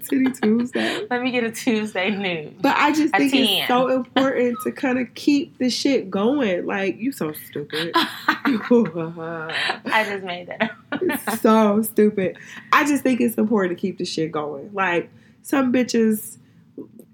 [0.08, 1.06] Titty Tuesday.
[1.10, 2.60] Let me get a Tuesday nude.
[2.62, 3.42] But I just A think 10.
[3.44, 6.66] it's so important to kind of keep the shit going.
[6.66, 7.92] Like you so stupid.
[7.94, 11.38] I just made that up.
[11.40, 12.36] so stupid.
[12.72, 14.70] I just think it's important to keep the shit going.
[14.72, 15.10] Like
[15.42, 16.38] some bitches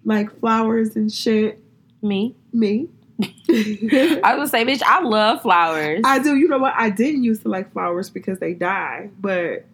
[0.04, 1.62] like flowers and shit.
[2.02, 2.34] Me.
[2.52, 2.88] Me.
[3.22, 6.00] I was gonna say, bitch, I love flowers.
[6.04, 6.36] I do.
[6.36, 6.74] You know what?
[6.76, 9.64] I didn't used to like flowers because they die, but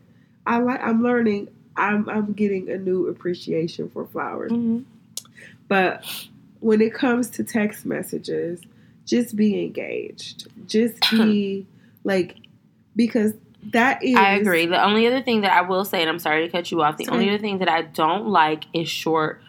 [0.46, 0.80] I like.
[0.82, 1.48] I'm learning.
[1.76, 4.52] I'm I'm getting a new appreciation for flowers.
[4.52, 4.84] Mhm.
[5.68, 6.04] But
[6.60, 8.60] when it comes to text messages,
[9.04, 10.48] just be engaged.
[10.66, 11.66] Just be
[12.04, 12.36] like
[12.94, 13.34] because
[13.72, 14.16] that is.
[14.16, 14.66] I agree.
[14.66, 16.96] The only other thing that I will say, and I'm sorry to cut you off,
[16.96, 17.16] the Sorry.
[17.18, 19.40] only other thing that I don't like is short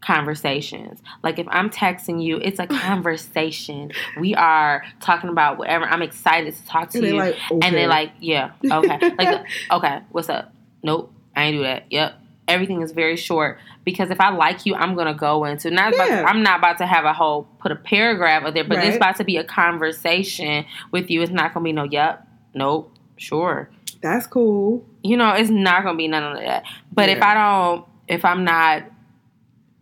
[0.00, 1.00] conversations.
[1.22, 3.92] Like if I'm texting you, it's a conversation.
[4.20, 5.84] we are talking about whatever.
[5.84, 7.14] I'm excited to talk to And you.
[7.16, 8.98] like, And they're like, yeah, okay.
[9.18, 10.52] like, okay, what's up?
[10.82, 11.84] Nope, I ain't do that.
[11.90, 12.14] Yep.
[12.48, 16.08] Everything is very short because if I like you, I'm gonna go into not about
[16.08, 16.24] Yeah.
[16.28, 18.86] I'm not about to have a whole put a paragraph of there, but Right.
[18.86, 21.22] it's about to be a conversation with you.
[21.22, 23.68] It's not gonna be no yep, nope, sure
[24.00, 24.84] That's cool.
[25.02, 26.62] you know, it's not gonna be none of that.
[26.92, 28.84] But if I don't, if I'm not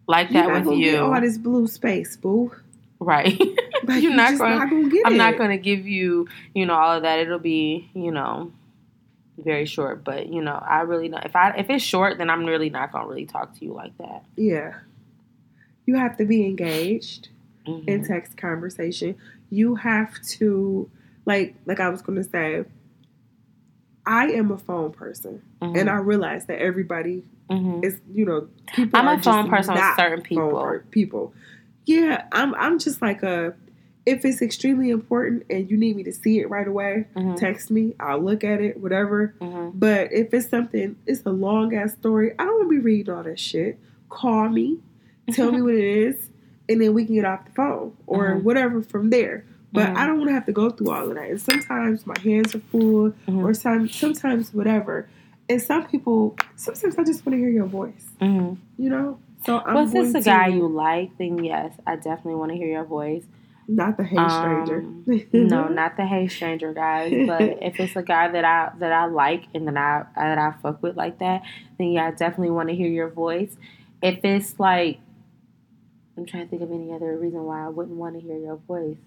[0.06, 2.52] like You're that not with gonna you, get all this blue space, boo.
[3.00, 3.38] right?
[3.86, 5.16] Like, You're you not gonna- not gonna I'm it.
[5.18, 7.18] not gonna give you, you know, all of that.
[7.18, 8.50] It'll be, you know,
[9.36, 10.02] very short.
[10.04, 11.26] But you know, I really not.
[11.26, 13.96] If I if it's short, then I'm really not gonna really talk to you like
[13.98, 14.24] that.
[14.36, 14.74] Yeah.
[15.84, 17.28] You have to be engaged
[17.66, 17.86] Mhm.
[17.86, 19.16] in text conversation.
[19.50, 20.88] You have to
[21.26, 22.64] like like I was gonna say,
[24.06, 25.42] I am a phone person.
[25.62, 25.78] Mhm.
[25.80, 27.84] And I realize that everybody Mhm.
[27.84, 30.80] is, you know, people I'm are a phone just person with certain people.
[30.90, 31.32] people.
[31.86, 33.54] Yeah, I'm I'm just like a
[34.06, 37.36] if it's extremely important and you need me to see it right away, Mhm.
[37.38, 37.94] text me.
[37.98, 39.32] I'll look at it, whatever.
[39.40, 39.72] Mhm.
[39.74, 42.32] But if it's something, it's a long ass story.
[42.38, 43.78] I don't want to be reading all that shit.
[44.10, 44.78] Call me,
[45.32, 46.28] tell me what it is,
[46.68, 48.42] and then we can get off the phone or Mhm.
[48.42, 49.44] whatever from there.
[49.74, 49.96] But Mhm.
[49.96, 51.28] I don't want to have to go through all of that.
[51.30, 53.44] And sometimes my hands are full, Mhm.
[53.44, 55.08] or some sometimes whatever.
[55.50, 58.08] And some people, sometimes I just want to hear your voice.
[58.20, 58.56] Mhm.
[58.78, 59.18] You know.
[59.44, 61.18] So I'm Was this a guy you like?
[61.18, 63.26] Then yes, I definitely want to hear your voice.
[63.66, 64.78] Not the hey stranger.
[64.78, 65.04] Um,
[65.48, 67.12] no, not the hey stranger guys.
[67.26, 70.52] But if it's a guy that I that I like and that I that I
[70.62, 71.42] fuck with like that,
[71.78, 73.56] then yeah, I definitely want to hear your voice.
[74.02, 74.98] If it's like,
[76.16, 78.56] I'm trying to think of any other reason why I wouldn't want to hear your
[78.56, 78.98] voice.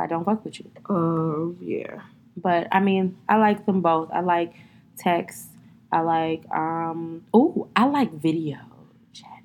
[0.00, 1.56] I don't fuck with you, Um.
[1.60, 2.00] Yeah.
[2.36, 4.10] but I mean, I like them both.
[4.12, 4.54] I like
[4.98, 5.46] text.
[5.92, 7.24] I like um.
[7.34, 8.58] Oh, I like video
[9.12, 9.36] chatting.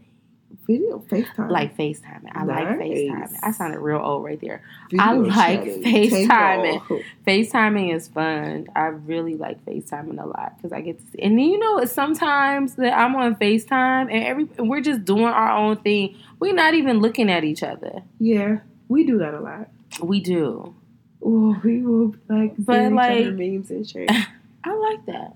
[0.67, 1.49] Video FaceTime.
[1.49, 2.31] Like FaceTiming.
[2.33, 2.89] I like Nice.
[2.89, 3.39] FaceTiming.
[3.43, 4.61] I sounded real old right there.
[4.91, 5.83] Video I like chatting.
[5.83, 7.03] FaceTiming.
[7.27, 8.67] FaceTiming is fun.
[8.75, 11.19] I really like FaceTiming a lot because I get to see.
[11.21, 15.25] And then you know, sometimes that I'm on FaceTime and every and we're just doing
[15.25, 16.15] our own thing.
[16.39, 18.03] We're not even looking at each other.
[18.19, 19.69] Yeah, we do that a lot.
[20.01, 20.75] We do.
[21.23, 24.09] Oh, we will like But, send each other like- memes and shit.
[24.63, 25.35] I like that.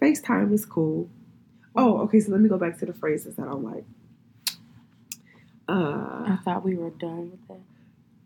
[0.00, 1.08] FaceTime is cool.
[1.76, 2.20] Oh, okay.
[2.20, 3.84] So let me go back to the phrases that I don't like.
[5.68, 7.60] Uh, I thought we were done with that.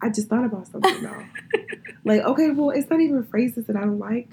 [0.00, 1.26] I just thought about something now.
[2.04, 4.28] like, okay, well, it's not even phrases that I don't like,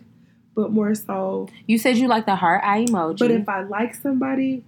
[0.55, 1.47] but more so.
[1.67, 3.19] You said you like the heart eye emoji.
[3.19, 4.63] But if I like somebody,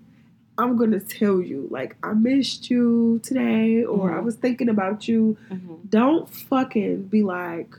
[0.57, 4.23] I'm gonna tell you, like, I missed you today, or I Mhm.
[4.23, 5.35] was thinking about you.
[5.51, 5.89] Mhm.
[5.89, 7.75] Don't fucking be like,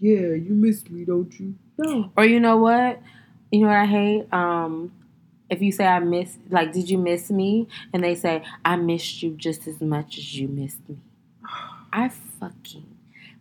[0.00, 1.54] yeah, you missed me, don't you?
[1.78, 2.10] No.
[2.16, 3.00] Or you know what?
[3.50, 4.32] You know what I hate?
[4.32, 4.92] Um,
[5.48, 7.66] if you say I miss, like, did you miss me?
[7.94, 10.96] And they say I missed you just as much as you missed me.
[11.92, 12.84] I fucking,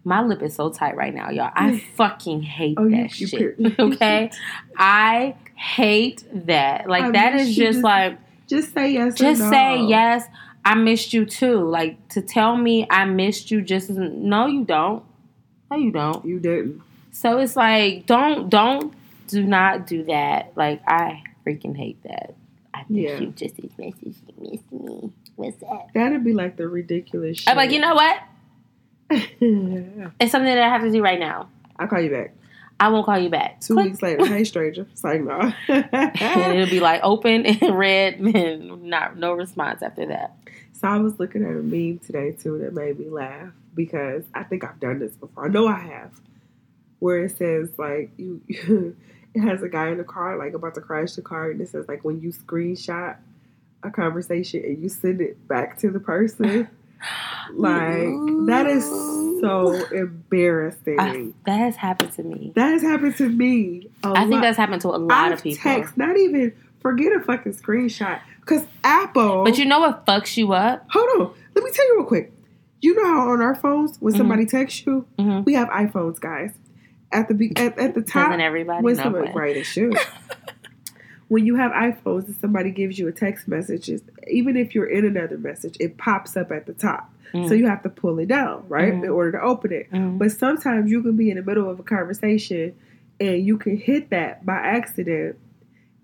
[0.06, 1.52] my lip is so tight right now, y'all.
[1.54, 3.58] I fucking hate Oh, that shit.
[3.80, 4.32] okay,
[4.78, 6.88] I hate that.
[6.88, 9.16] Like I that just just- like Just say yes.
[9.16, 9.50] just no.
[9.50, 10.26] say yes.
[10.66, 11.60] I missed you too.
[11.68, 15.04] Like to tell me I missed you just no, you don't.
[15.72, 16.24] No, you don't.
[16.26, 16.82] You didn't.
[17.12, 18.94] So it's like don't don't
[19.28, 20.54] do not do that.
[20.56, 22.36] Like I freaking hate that.
[22.74, 23.20] I think Yeah.
[23.20, 25.12] you just as much as you miss me.
[25.36, 25.88] What's that?
[25.94, 27.50] That'd be like the ridiculous shit.
[27.50, 28.18] I'm like, you know what?
[30.20, 31.50] It's something that I have to do right now.
[31.80, 32.34] I'll call you back.
[32.80, 33.60] I won't call you back.
[33.62, 33.86] Two Click.
[33.88, 34.86] weeks later, hey stranger.
[34.92, 35.52] It's like no.
[35.68, 40.36] and it'll be like open and read and not no response after that.
[40.74, 44.44] so I was looking at a meme today too that made me laugh because I
[44.44, 45.46] think I've done this before.
[45.46, 46.12] I know I have.
[47.00, 48.42] Where it says like you
[49.34, 51.70] it has a guy in the car like about to crash the car and it
[51.70, 53.18] says like when you screenshot
[53.84, 56.68] a conversation and you send it back to the person.
[57.54, 58.08] Like
[58.48, 58.86] that is
[59.40, 61.00] so embarrassing.
[61.00, 62.52] I- that has happened to me.
[62.56, 63.90] that has happened to me.
[64.04, 65.62] I think that's happened to a lot I've of people.
[65.64, 68.20] Text, not even forget a fucking screenshot.
[68.42, 69.44] Because Apple.
[69.44, 70.86] But you know what fucks you up?
[70.90, 71.34] hold on.
[71.56, 72.34] Let me tell you real quick.
[72.82, 74.18] You know how on our phones when Mhm.
[74.18, 75.46] somebody texts you, Mhm.
[75.46, 76.54] we have iPhones, guys.
[77.12, 79.56] At the be- at, at the top, Doesn't everybody when somebody, right?
[79.58, 79.98] It should.
[81.30, 83.90] when you have iPhones and somebody gives you a text message,
[84.28, 87.14] even if you're in another message, it pops up at the top.
[87.34, 87.48] Mm.
[87.50, 89.04] So you have to pull it down, right, Mhm.
[89.04, 89.92] in order to open it.
[89.92, 90.18] Mhm.
[90.18, 92.74] But sometimes you can be in the middle of a conversation
[93.20, 95.36] and you can hit that by accident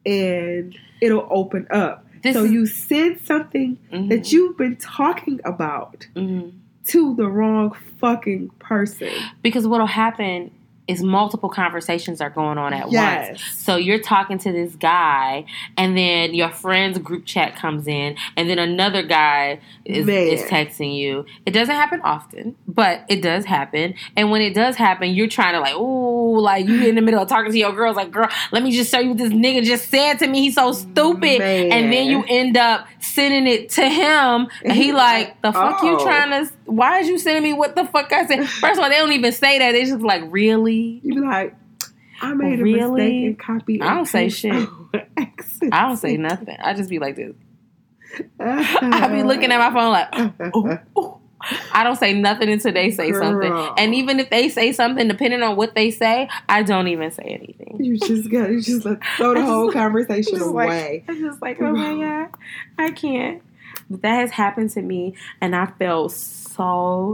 [0.05, 2.05] and it'll open up.
[2.21, 4.09] This so is- you send something Mhm.
[4.09, 6.51] that you've been talking about Mhm.
[6.87, 9.07] to the wrong fucking person.
[9.41, 10.51] because what'll happen
[10.87, 13.29] is multiple conversations are going on at Yes.
[13.29, 13.43] once.
[13.57, 15.45] So you're talking to this guy,
[15.77, 20.95] and then your friend's group chat comes in, and then another guy is, is texting
[20.97, 21.25] you.
[21.45, 23.93] It doesn't happen often, but it does happen.
[24.17, 27.21] And when it does happen, you're trying to like, ooh, like you in the middle
[27.21, 29.63] of talking to your girls, like, girl, let me just show you what this nigga
[29.63, 30.41] just said to me.
[30.41, 31.39] He's so stupid.
[31.39, 31.71] Man.
[31.71, 35.97] And then you end up sending it to him, and he like, the fuck you
[35.97, 36.03] oh.
[36.03, 36.51] trying to?
[36.65, 38.47] Why is you sending me what the fuck I said?
[38.47, 39.71] First of all, they don't even say that.
[39.73, 41.01] They just like, really?
[41.03, 41.55] You be like,
[42.21, 43.01] I made a oh, Really?
[43.01, 43.81] mistake and copied.
[43.81, 44.69] I don't say shit.
[45.71, 46.57] I don't say nothing.
[46.61, 47.33] I just be like this.
[48.39, 51.17] I be looking at my phone like, ooh, ooh.
[51.73, 53.51] I don't say nothing until they say something.
[53.77, 57.23] And even if they say something, depending on what they say, I don't even say
[57.23, 57.83] anything.
[57.83, 61.03] You just got you just like throw the whole just- conversation just like- away.
[61.09, 62.29] I'm just like, oh my god,
[62.77, 63.41] I can't.
[63.89, 66.42] But that has happened to me, and I felt so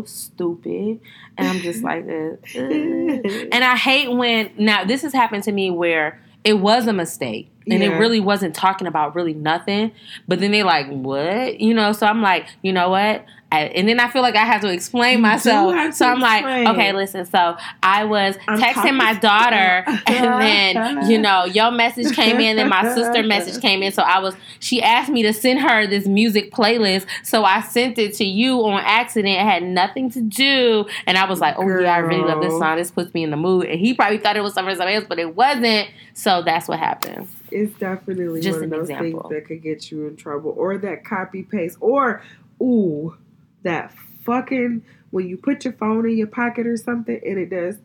[0.06, 1.00] stupid.
[1.38, 2.40] And I'm just like this.
[2.56, 6.94] "Ugh." And I hate when now this has happened to me where it was a
[6.94, 7.90] mistake and Yeah.
[7.90, 9.92] it really wasn't talking about really nothing.
[10.28, 11.60] But then they like, what?
[11.60, 13.26] You know, so I'm like, you know what?
[13.52, 15.94] I, and then I feel like I have to explain You myself.
[15.96, 17.26] So I'm like, okay, listen.
[17.26, 22.58] So I was I'm texting my daughter, and then you know, your message came in,
[22.58, 23.92] then my sister message came in.
[23.92, 27.08] So I was, she asked me to send her this music playlist.
[27.24, 29.34] So I sent it to you on accident.
[29.34, 32.58] It had nothing to do, and I was like, oh yeah, I really love this
[32.58, 32.78] song.
[32.78, 33.66] This puts me in the mood.
[33.66, 35.90] And he probably thought it was something else, but it wasn't.
[36.14, 37.28] So that's what happened.
[37.50, 39.22] It's definitely Just one of those example.
[39.22, 42.22] things that could get you in trouble, or that copy paste, or
[42.62, 43.18] ooh,
[43.64, 43.94] that
[44.24, 47.78] fucking when you put your phone in your pocket or something and it does,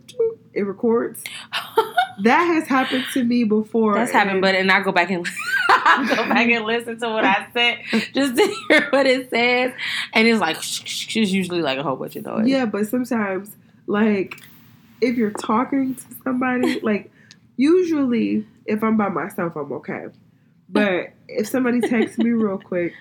[0.53, 1.23] it records.
[2.23, 3.97] That has happened to me before.
[3.97, 5.25] That's happened, but and I go back and
[5.69, 7.79] go back and listen to what I said
[8.15, 9.73] just to hear what it says,
[10.13, 12.47] and it's like she's usually like a whole bunch of noise.
[12.47, 13.57] Yeah, but sometimes,
[13.89, 14.41] like,
[15.01, 17.11] if you're talking to somebody, like,
[17.57, 20.07] usually if I'm by myself, I'm okay.
[20.69, 22.95] But if somebody texts me real quick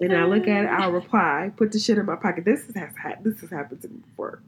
[0.00, 2.44] and I look at it, I'll reply, put the shit in my pocket.
[2.44, 4.40] This has ha- this has happened to me before.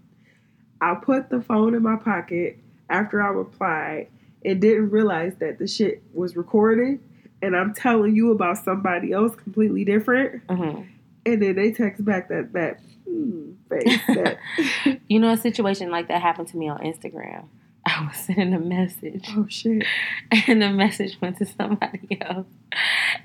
[0.81, 2.59] I'll put the phone in my pocket
[2.89, 4.09] after I replied
[4.45, 7.01] and didn't realize that the shit was recording.
[7.43, 10.47] And I'm telling you about somebody else completely different.
[10.47, 10.87] Mhm.
[11.27, 14.39] And then they text back that that hmm, face that
[15.09, 17.45] You know, a situation like that happened to me on Instagram.
[17.87, 19.85] I was sending a message, oh shit.
[20.47, 22.47] and the message went to somebody else,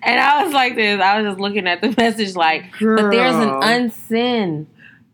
[0.01, 0.99] and I was like this.
[1.01, 3.61] I was just looking at the message like, but there's an Girl.
[3.61, 4.65] unsend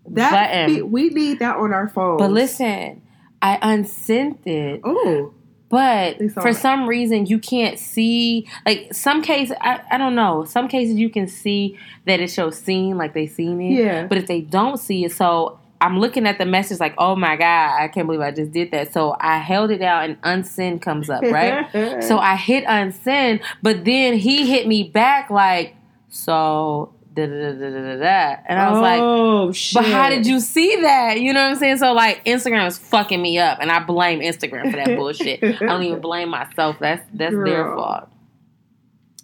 [0.10, 0.75] that button.
[0.75, 2.17] we, we need that on our phone.
[2.17, 3.01] But listen,
[3.41, 4.82] I unsent it.
[4.84, 5.34] Oh,
[5.69, 8.47] But for some reason, you can't see.
[8.65, 10.43] Like some cases, I, I don't know.
[10.45, 13.82] Some cases you can see that it shows seen, like they seen it.
[13.84, 14.06] Yeah.
[14.06, 17.36] But if they don't see it, so I'm looking at the message like, oh my
[17.36, 18.94] god, I can't believe I just did that.
[18.94, 22.04] So I held it out and unsend comes up, right?
[22.04, 25.76] so I hit unsend, but then he hit me back like,
[26.10, 28.41] so da da da da da da.
[28.48, 29.82] And I was like, oh shit.
[29.82, 31.20] but how did you see that?
[31.20, 31.78] You know what I'm saying?
[31.78, 35.44] So like Instagram is fucking me up, and I blame Instagram for that bullshit.
[35.44, 36.78] I don't even blame myself.
[36.80, 38.08] That's that's their fault.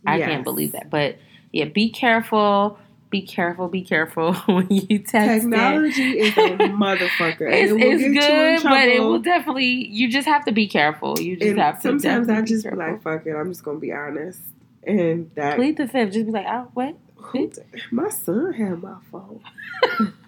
[0.05, 0.27] I Yes.
[0.29, 0.89] can't believe that.
[0.89, 1.17] But
[1.51, 2.77] yeah, be careful.
[3.09, 3.67] Be careful.
[3.69, 5.15] Be careful when you text.
[5.15, 5.49] it.
[5.49, 7.49] Technology is a motherfucker.
[7.51, 9.87] It's, it it's get you in good, but it will definitely.
[9.87, 11.17] You just have to be careful.
[11.19, 11.81] You just And have to.
[11.83, 14.41] sometimes I just be be like, fuck it, I'm just gonna be honest.
[14.85, 16.13] And that plead the fifth.
[16.13, 16.95] Just be like, oh, what?
[17.15, 17.51] Who-
[17.91, 19.41] my son had my phone.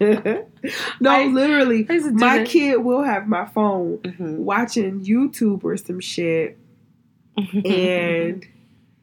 [0.00, 4.38] no, I- literally, I used to do my kid will have my phone Mhm.
[4.38, 6.58] watching YouTube or some shit,
[7.36, 8.46] and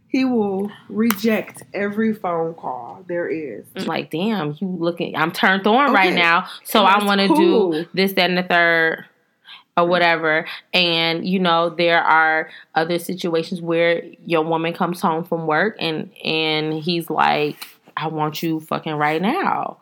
[0.10, 3.65] he will reject every phone call there is.
[3.86, 5.15] like, damn, you looking?
[5.15, 7.72] I'm turned on right now, so I want to cool.
[7.74, 9.06] do this, that, and the third,
[9.76, 10.48] or whatever.
[10.74, 16.10] And you know, there are other situations where your woman comes home from work, and
[16.24, 17.67] and he's like,
[17.98, 19.78] "I want you fucking right now."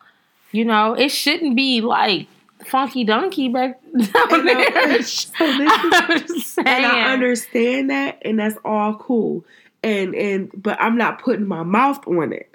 [0.52, 2.28] You know, it shouldn't be like
[2.66, 6.66] funky donkey back down And I- so this is- I'm just saying.
[6.66, 9.44] and I understand that, and that's all cool.
[9.82, 12.50] And and but I'm not putting my mouth on it.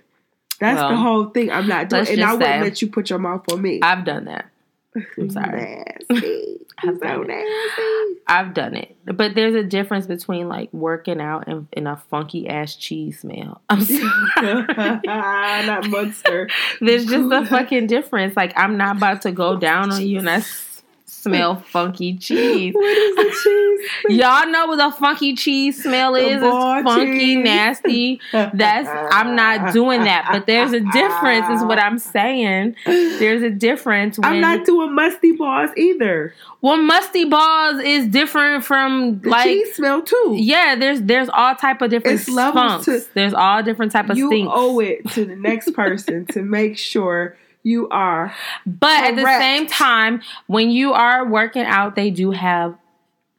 [0.59, 1.49] That's Well, the whole thing.
[1.51, 3.79] I'm not doing, and I wouldn't let you put your mouth on me.
[3.81, 4.45] I've done that.
[5.17, 5.83] I'm sorry.
[6.09, 6.57] Nasty.
[6.83, 7.45] I've so done it.
[7.77, 8.21] nasty.
[8.27, 12.47] I've done it, but there's a difference between like working out and, and a funky
[12.49, 13.61] ass cheese smell.
[13.69, 14.99] I'm sorry.
[15.05, 16.49] not monster.
[16.81, 18.35] there's just a fucking difference.
[18.35, 20.43] Like I'm not about to go down on you and I
[21.21, 22.73] smell funky cheese.
[22.73, 23.89] What is the cheese?
[24.19, 26.41] Y'all know what the funky cheese smell is.
[26.41, 27.43] It's funky, cheese.
[27.43, 28.21] nasty.
[28.31, 30.29] That's I'm not doing that.
[30.31, 32.75] But there's a difference, is what I'm saying.
[32.85, 36.33] There's a difference when I'm not doing musty balls either.
[36.61, 40.35] well musty balls is different from The like cheese smell too.
[40.37, 44.27] yeah, there's there's all type of different It's to- there's all different type of you
[44.27, 44.51] stinks.
[44.53, 48.33] owe it to the next person to make sure you are.
[48.65, 52.75] But at the same time, when you are working out, they do have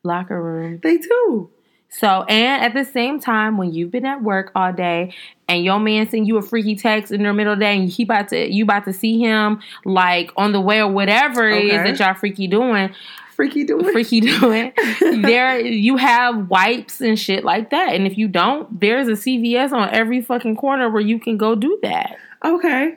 [0.04, 0.80] locker room.
[0.82, 1.50] They do.
[1.88, 5.12] So, and at the same time, when you've been at work all day
[5.46, 7.86] and your man send you a freaky text in the middle of the day and
[7.88, 11.66] he about to you about to see him like on the way or whatever it
[11.66, 11.90] is Okay.
[11.92, 12.94] that y'all freaky doing,
[13.36, 13.92] Freaky doing.
[13.92, 14.72] freaky doing,
[15.22, 17.94] there you have wipes and shit like that.
[17.94, 21.54] And if you don't, there's a CVS on every fucking corner where you can go
[21.54, 22.16] do that.
[22.42, 22.96] Okay.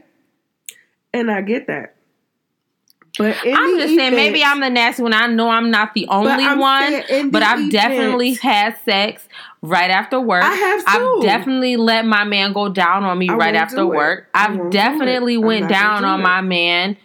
[1.15, 1.95] And I get that.
[3.17, 5.13] But I'm just saying, maybe I'm the nasty one.
[5.13, 9.27] I know I'm not the only I'm one, but I've definitely had sex
[9.61, 10.43] right after work.
[10.43, 13.85] I have I've definitely let my man go down on me I right after it.
[13.85, 14.27] work.
[14.33, 16.23] I I've definitely went down do on it.
[16.23, 16.97] my man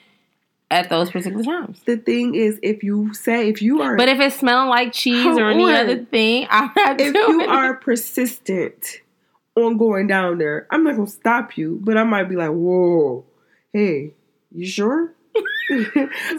[0.68, 1.80] at those particular times.
[1.84, 5.38] The thing is, if you say if you are But if it's smelling like cheese
[5.38, 5.74] or any on.
[5.74, 8.98] other thing, I'm not if you are persistent
[9.54, 13.24] on going down there, I'm not gonna stop you, but I might be like, "Whoa,
[13.72, 14.12] hey,
[14.52, 15.14] you sure?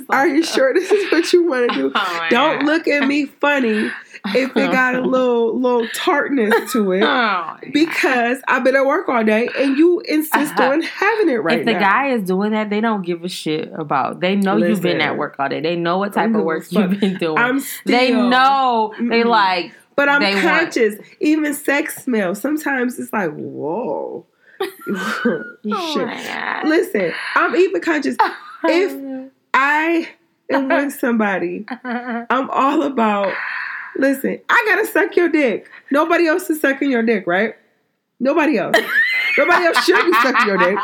[0.10, 1.92] are you sure this is what you want to do?
[1.96, 2.66] Oh Don't God.
[2.66, 3.90] look at me funny
[4.36, 7.66] if it got a little little tartness to it." Oh my God.
[7.72, 10.72] Because I've been at work all day and you insist Uh-huh.
[10.72, 11.80] on having it right if the now.
[11.80, 14.20] guy is doing that, they don't give a shit about.
[14.20, 15.62] They know you've been at work all day.
[15.62, 17.38] They know what type of work you've been doing.
[17.38, 18.94] I'm still, they know.
[19.00, 19.26] They Mm-mm.
[19.26, 19.74] like.
[19.96, 20.96] but I'm they want- conscious.
[21.22, 22.36] Even sex smell.
[22.36, 24.26] Sometimes it's like, whoa,
[25.74, 26.05] Oh shit.
[26.07, 26.68] my God.
[26.68, 28.16] Listen, I'm even conscious.
[28.64, 30.07] If I
[30.51, 33.34] am with somebody, I'm all about.
[33.97, 35.68] Listen, I gotta suck your dick.
[35.89, 37.55] Nobody else is sucking your dick, right?
[38.20, 38.78] Nobody else.
[39.38, 40.78] Nobody else should be sucking your dick.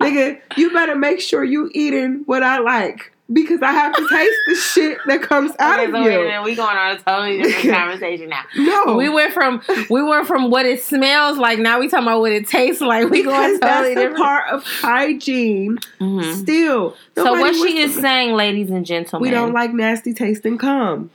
[0.00, 3.12] Nigga, you better make sure you eating what I like.
[3.30, 6.18] Because I have to taste the shit that comes out Okay, of so wait a
[6.18, 6.24] you.
[6.24, 8.42] minute, we going on a totally different conversation now.
[8.56, 8.96] No.
[8.96, 9.60] We went from
[9.90, 11.58] we went from what it smells like.
[11.58, 13.10] Now we talking about what it tastes like.
[13.10, 14.16] We going because that's totally a different.
[14.16, 15.76] part of hygiene.
[16.00, 16.34] Mhm.
[16.36, 21.10] Still, So what she is saying, ladies and gentlemen, we don't like nasty tasting cum.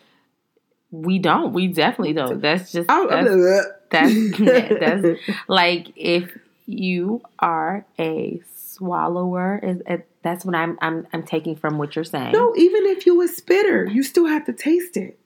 [0.91, 1.51] we don't.
[1.51, 2.39] We definitely don't.
[2.39, 6.37] That's just I'm, that's, I'm- that's that's like if
[6.67, 12.05] you are a swallower, is is- that's what I'm I'm I'm taking from what you're
[12.05, 12.31] saying.
[12.31, 12.53] no.
[12.55, 15.19] Even if you a spitter, you still have to taste it.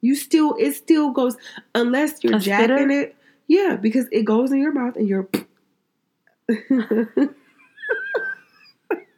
[0.00, 1.36] You still, it still goes
[1.74, 2.90] unless you're A jacking spitter?
[2.90, 3.16] it.
[3.48, 5.26] Yeah, because it goes in your mouth and you're.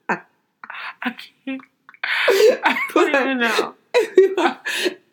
[0.08, 1.60] I can't.
[2.04, 3.74] I don't even know.
[3.94, 4.60] if you are,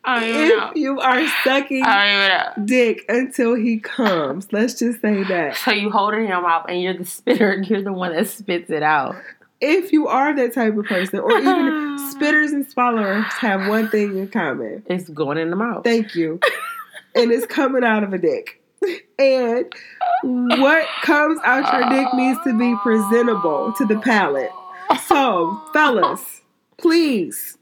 [0.04, 0.70] I don't even know.
[0.70, 2.66] if you are sucking I don't even know.
[2.66, 5.56] dick until he comes, let's just say that.
[5.56, 8.12] So you hold it in your mouth and you're the spitter and you're the one
[8.14, 9.16] that spits it out.
[9.60, 11.48] If you are that type of person, or even
[12.14, 14.84] spitters and swallowers have one thing in common.
[14.86, 15.84] It's going in the mouth.
[15.84, 16.40] Thank you.
[17.14, 18.62] and it's coming out of a dick.
[19.18, 19.66] And
[20.22, 24.52] what comes out your dick needs to be presentable to the palate.
[25.06, 26.42] So, fellas,
[26.78, 27.58] please,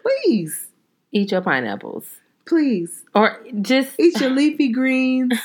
[0.00, 0.68] please,
[1.14, 2.06] Eat your pineapples.
[2.46, 5.38] please Or just eat your leafy greens,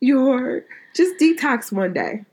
[0.00, 2.24] your just detox one day.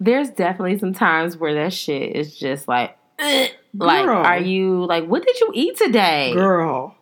[0.00, 5.06] There's definitely some times where that shit is just like "Ugh." like are you like
[5.06, 6.32] what did you eat today?
[6.34, 6.94] Girl.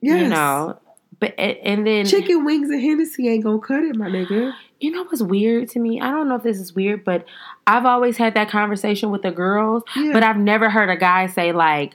[0.00, 0.22] Yes.
[0.22, 0.78] You know.
[1.20, 4.52] But and and then Chicken wings and Hennessy ain't gonna cut it, my nigga.
[4.80, 6.00] you know what's weird to me?
[6.00, 7.24] I don't know if this is weird, but
[7.66, 10.12] I've always had that conversation with the girls, Yeah.
[10.12, 11.94] but I've never heard a guy say like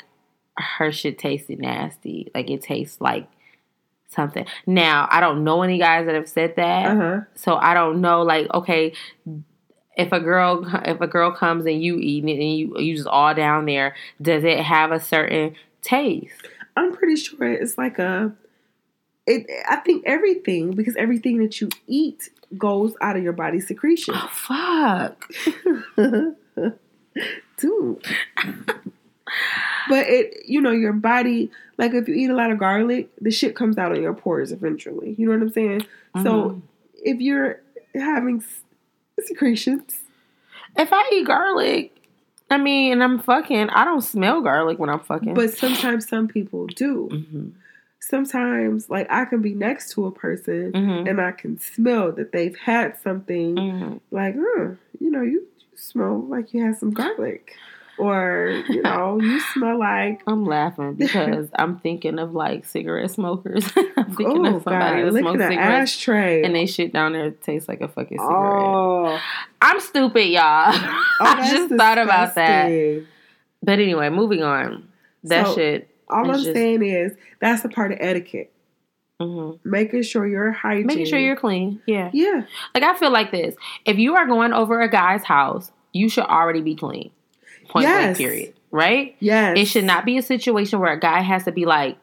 [0.57, 2.31] her shit tasted nasty.
[2.33, 3.27] Like it tastes like
[4.09, 4.45] something.
[4.65, 6.85] Now, I don't know any guys that have said that.
[6.87, 7.21] uh-huh.
[7.35, 8.93] So I don't know like okay,
[9.97, 13.07] if a girl if a girl comes and you eating it and you you just
[13.07, 16.47] all down there, does it have a certain taste?
[16.75, 18.33] I'm pretty sure it's like a.
[19.25, 24.13] It, I think everything because everything that you eat goes out of your body secretion.
[24.15, 25.29] Oh fuck.
[27.57, 28.05] Dude.
[29.89, 33.31] but it, you know, your body, like if you eat a lot of garlic, the
[33.31, 35.15] shit comes out of your pores eventually.
[35.17, 35.85] You know what I'm saying?
[36.15, 36.23] Mhm.
[36.23, 36.61] So
[36.95, 37.61] if you're
[37.95, 38.43] having
[39.23, 40.01] secretions,
[40.79, 41.91] If I eat garlic,
[42.51, 45.33] I mean, and I'm fucking, I don't smell garlic when I'm fucking.
[45.33, 47.09] but sometimes some people do.
[47.11, 47.51] Mhm.
[47.99, 51.09] Sometimes, like I can be next to a person Mhm.
[51.09, 53.99] and I can smell that they've had something Mhm.
[54.11, 54.69] like, huh,
[54.99, 57.55] you know, you, you smell like you had some garlic.
[57.97, 60.21] Or you know, you smell like.
[60.27, 63.65] I'm laughing because I'm thinking of like cigarette smokers.
[63.97, 65.13] I'm thinking Oh of somebody God!
[65.13, 65.91] that smokes at the cigarettes.
[65.91, 66.43] ashtray.
[66.43, 68.33] And they shit down there tastes like a fucking cigarette.
[68.35, 69.19] oh,
[69.61, 70.41] I'm stupid, y'all.
[70.43, 73.03] oh, I just thought about that.
[73.63, 74.87] But anyway, moving on.
[75.23, 75.89] That So, shit.
[76.09, 78.51] All I'm just- saying is that's a part of etiquette.
[79.19, 80.85] hmm Making sure your hygiene.
[80.87, 81.81] Making sure you're clean.
[81.87, 82.11] Yeah.
[82.13, 82.43] Yeah.
[82.75, 83.55] Like I feel like this.
[83.85, 87.09] If you are going over a guy's house, you should already be clean.
[87.77, 88.17] Point blank Yes.
[88.17, 88.53] period.
[88.71, 89.15] Right?
[89.19, 89.57] Yes.
[89.57, 91.97] It should not be a situation where a guy has to be like,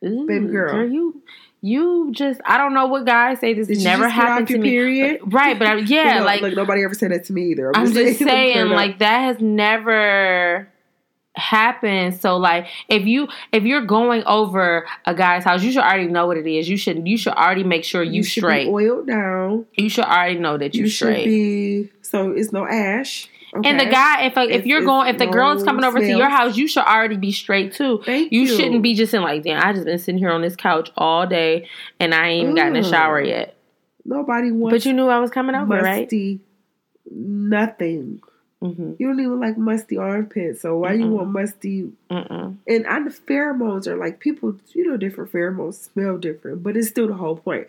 [0.00, 0.88] Baby girl.
[0.88, 1.22] you
[1.60, 4.68] you just I don't know what guys say this Did never just happened to me.
[4.70, 5.20] Period.
[5.32, 7.70] Right, but I, yeah, like look, nobody ever said that to me either.
[7.74, 8.74] I'm just saying, turn up.
[8.74, 10.68] like that has never
[11.34, 12.20] happened.
[12.20, 16.26] So like if you if you're going over a guy's house, you should already know
[16.26, 16.68] what it is.
[16.68, 18.64] You should you should already make sure you, should straight.
[18.64, 19.66] be oiled down.
[19.76, 21.24] you should already know that you, You should straight.
[21.24, 23.28] be so it's no ash.
[23.54, 26.06] And the guy, if if It's- you're going, if the girl is coming over to
[26.06, 28.00] your house, you should already be straight too.
[28.04, 28.46] Thank You, you.
[28.56, 31.26] shouldn't be just in like, damn, I just been sitting here on this couch all
[31.26, 31.68] day
[32.00, 33.28] and I ain't even gotten a shower mm.
[33.28, 33.56] yet.
[34.06, 34.74] Nobody wants.
[34.74, 36.02] But you knew I was coming over, right?
[36.02, 36.40] musty.
[37.10, 38.20] Nothing.
[38.62, 38.92] Mm-hmm.
[38.98, 40.60] You don't even like musty armpits.
[40.62, 41.10] So why you Mm-mm.
[41.10, 41.90] want musty?
[42.10, 42.56] Mm-mm.
[42.66, 44.56] And I, the pheromones are like people.
[44.72, 47.66] You know, different pheromones smell different, but it's still the whole point.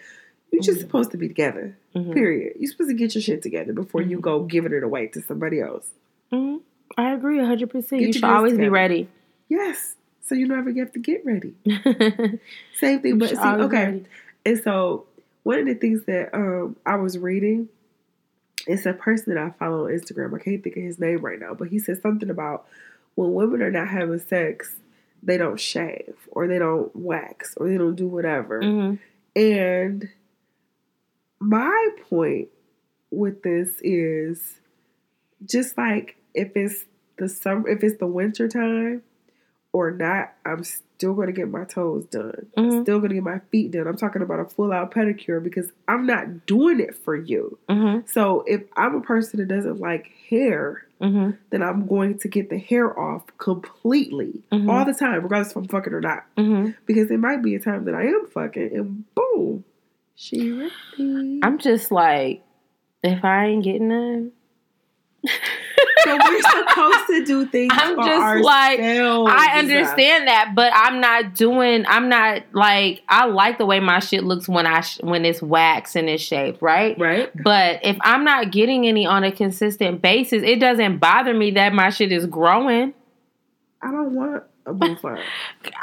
[0.51, 0.81] You're just Mhm.
[0.83, 1.75] supposed to be together.
[1.95, 2.13] Mhm.
[2.13, 2.53] Period.
[2.59, 4.21] You're supposed to get your shit together before you Mhm.
[4.21, 5.89] go giving it away to somebody else.
[6.31, 6.61] Mhm.
[6.95, 7.99] I agree hundred percent.
[8.01, 9.07] Get You should always be ready.
[9.49, 9.95] Yes.
[10.21, 11.53] So you never have to get ready.
[11.65, 11.75] You
[12.75, 13.85] Same thing, but see, okay.
[13.85, 14.05] ready.
[14.45, 15.05] And so
[15.43, 17.69] one of the things that um I was reading,
[18.67, 20.33] it's a person that I follow on Instagram.
[20.33, 22.65] I can't think of his name right now, but he said something about
[23.15, 24.75] when women are not having sex,
[25.21, 28.61] they don't shave or they don't wax or they don't do whatever.
[28.61, 28.99] Mhm.
[29.35, 30.09] And
[31.39, 32.49] my point
[33.11, 34.59] with this is
[35.45, 36.85] just like if it's
[37.17, 39.03] the summer, if it's the winter time
[39.73, 42.45] or not, I'm still going to get my toes done.
[42.55, 42.81] I'm Mhm.
[42.83, 43.87] still going to get my feet done.
[43.87, 47.57] I'm talking about a full out pedicure because I'm not doing it for you.
[47.67, 48.07] Mhm.
[48.07, 51.37] So if I'm a person that doesn't like hair, Mhm.
[51.49, 54.69] then I'm going to get the hair off completely Mhm.
[54.69, 56.75] all the time, regardless if I'm fucking or not Mhm.
[56.85, 59.63] because it might be a time that I am fucking, and boom,
[60.15, 61.39] she ready.
[61.41, 62.43] I'm just like,
[63.03, 64.31] if I ain't getting none,
[66.03, 67.73] so we're supposed to do things.
[67.75, 68.79] I'm for just like.
[68.79, 71.85] I understand that, but I'm not doing.
[71.87, 75.41] I'm not like I like the way my shit looks when I sh- when it's
[75.41, 76.97] waxed and it's shaped, right?
[76.99, 77.31] right?
[77.43, 81.73] But if I'm not getting any on a consistent basis, it doesn't bother me that
[81.73, 82.93] my shit is growing.
[83.81, 85.17] I don't want a.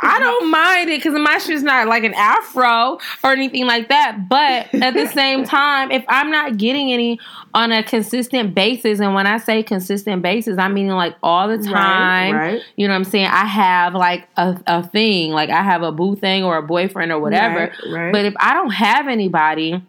[0.03, 4.27] I don't mind it because my shit's not like an afro or anything like that.
[4.29, 7.19] But at the same time, if I'm not getting any
[7.55, 11.59] on a consistent basis, and when I say consistent basis, I mean like all the
[11.59, 12.35] time.
[12.35, 12.53] right?
[12.53, 12.63] Right.
[12.77, 13.27] You know what I'm saying?
[13.27, 17.13] I have like a, a thing, like I have a boo thing or a boyfriend
[17.13, 17.73] or whatever.
[17.91, 18.13] Right.
[18.13, 19.83] But if I don't have anybody,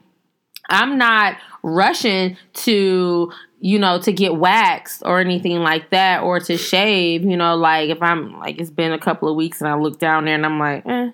[0.69, 3.31] I'm not rushing to,
[3.61, 7.23] you know, to get waxed or anything like that or to shave.
[7.23, 9.99] You know, like if I'm like, it's been a couple of weeks and I look
[9.99, 11.11] down there and I'm like, eh.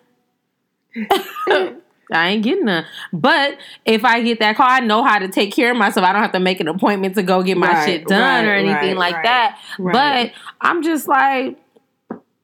[2.09, 2.85] I ain't getting none.
[3.11, 6.05] But if I get that call, I know how to take care of myself.
[6.05, 8.53] I don't have to make an appointment to go get my Right, shit done or
[8.53, 9.59] anything right, like right, that.
[9.77, 10.31] right.
[10.31, 10.31] But
[10.61, 11.57] I'm just like,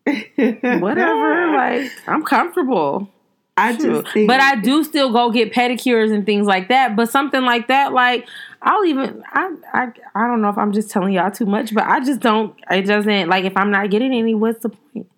[0.06, 1.52] whatever.
[1.56, 3.10] like, I'm comfortable.
[3.56, 6.96] I do, But I do still go get pedicures and things like that.
[6.96, 8.28] But something like that, like
[8.64, 11.84] I'll even I I I don't know if I'm just telling y'all too much, but
[11.84, 12.58] I just don't.
[12.72, 14.34] It doesn't like if I'm not getting any.
[14.34, 15.12] What's the point?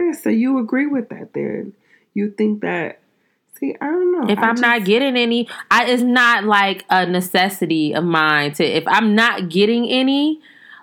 [0.00, 1.34] Yeah, so you agree with that?
[1.34, 1.74] Then
[2.14, 3.00] you think that?
[3.58, 4.32] See, I don't know.
[4.32, 8.64] If I I'm not getting any, I, it's not like a necessity of mine to.
[8.64, 10.40] If I'm not getting any,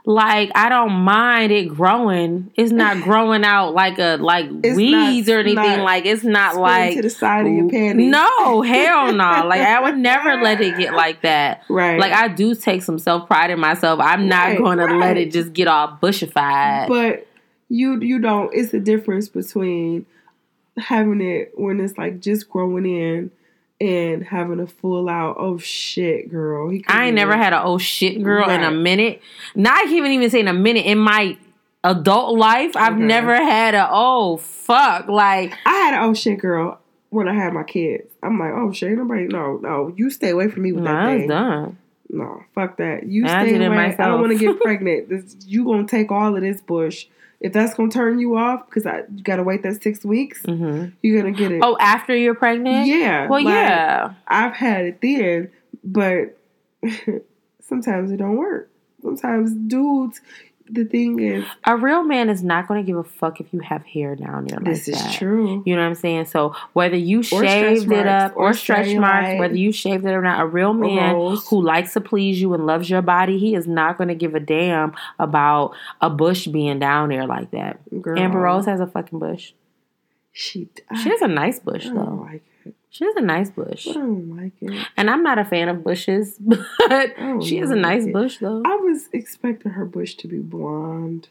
[0.07, 2.51] like I don't mind it growing.
[2.55, 5.79] It's not growing out like a like It's weeds not- or anything.
[5.81, 9.23] like it's not like to the side of your panties, No, hell no.
[9.47, 11.63] Like I would never let it get like that.
[11.69, 11.99] right?
[11.99, 13.99] Like I do take some self pride in myself.
[13.99, 16.87] I'm not Right, going to let it just get all bushified.
[16.87, 17.25] But
[17.69, 18.53] you you don't.
[18.53, 20.05] It's the difference between
[20.77, 23.31] having it when it's like just growing in
[23.81, 25.35] and having a full out.
[25.39, 26.69] Oh shit, girl!
[26.69, 29.21] He I ain't never had a oh shit girl in a minute.
[29.55, 31.37] Not even even say in a minute in my
[31.83, 32.75] adult life.
[32.75, 33.03] I've Okay.
[33.03, 37.53] never had a oh fuck like I had an oh shit girl when I had
[37.53, 38.11] my kids.
[38.23, 39.27] I'm like, oh shit, nobody.
[39.27, 41.27] No, no, you stay away from me with no, that thing.
[41.27, 41.77] done.
[42.09, 43.07] No, fuck that.
[43.07, 43.77] You I stay away.
[43.77, 45.09] I don't want to get pregnant.
[45.09, 47.07] This, you gonna take all of this bush.
[47.39, 50.87] If that's gonna turn you off, because I you gotta wait that six weeks, hmm
[51.01, 51.59] you're gonna get it.
[51.63, 52.87] Oh, after you're pregnant?
[52.87, 53.27] yeah.
[53.27, 54.13] Well, like, yeah.
[54.27, 55.51] I've had it then,
[55.83, 56.37] but
[57.61, 58.69] sometimes it don't work.
[59.01, 60.21] Sometimes dudes,
[60.67, 63.59] the thing is, a real man is not going to give a fuck if you
[63.59, 65.13] have hair down there like this is that.
[65.13, 65.61] true.
[65.65, 66.25] You know what I'm saying?
[66.25, 69.39] So whether you shaved it up or, or stretch marks, cellulite.
[69.39, 71.47] whether you shaved it or not, a real man rolls.
[71.49, 74.33] who likes to please you and loves your body, he is not going to give
[74.33, 77.79] a damn about a bush being down there like that.
[78.01, 79.53] Girl, Amber Rose has a fucking bush.
[80.31, 80.67] She,
[81.01, 82.25] She has a nice bush though.
[82.25, 82.43] like it.
[82.95, 83.89] She has a nice bush.
[83.89, 84.87] I don't like it.
[84.95, 88.13] And I'm not a fan of bushes, but she has a nice it.
[88.13, 88.63] bush though.
[88.65, 91.27] I was expecting her bush to be blonde.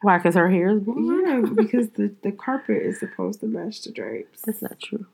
[0.00, 0.16] Why?
[0.16, 1.26] Because her hair is blonde.
[1.26, 4.40] Yeah, because the, the carpet is supposed to match the drapes.
[4.40, 5.04] That's not true.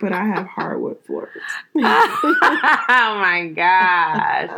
[0.00, 1.28] But I have hardwood floors.
[1.76, 1.80] oh
[2.88, 4.50] my gosh,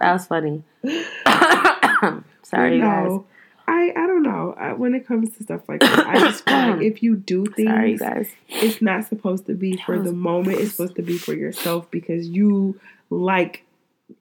[0.00, 0.62] that was funny.
[2.44, 3.20] Sorry, guys.
[3.68, 4.54] I I don't know.
[4.58, 7.44] I, when it comes to stuff like that, I just feel like if you do
[7.46, 8.28] things, Sorry, guys.
[8.48, 10.58] it's not supposed to be for the moment.
[10.60, 13.64] It's supposed to be for yourself because you like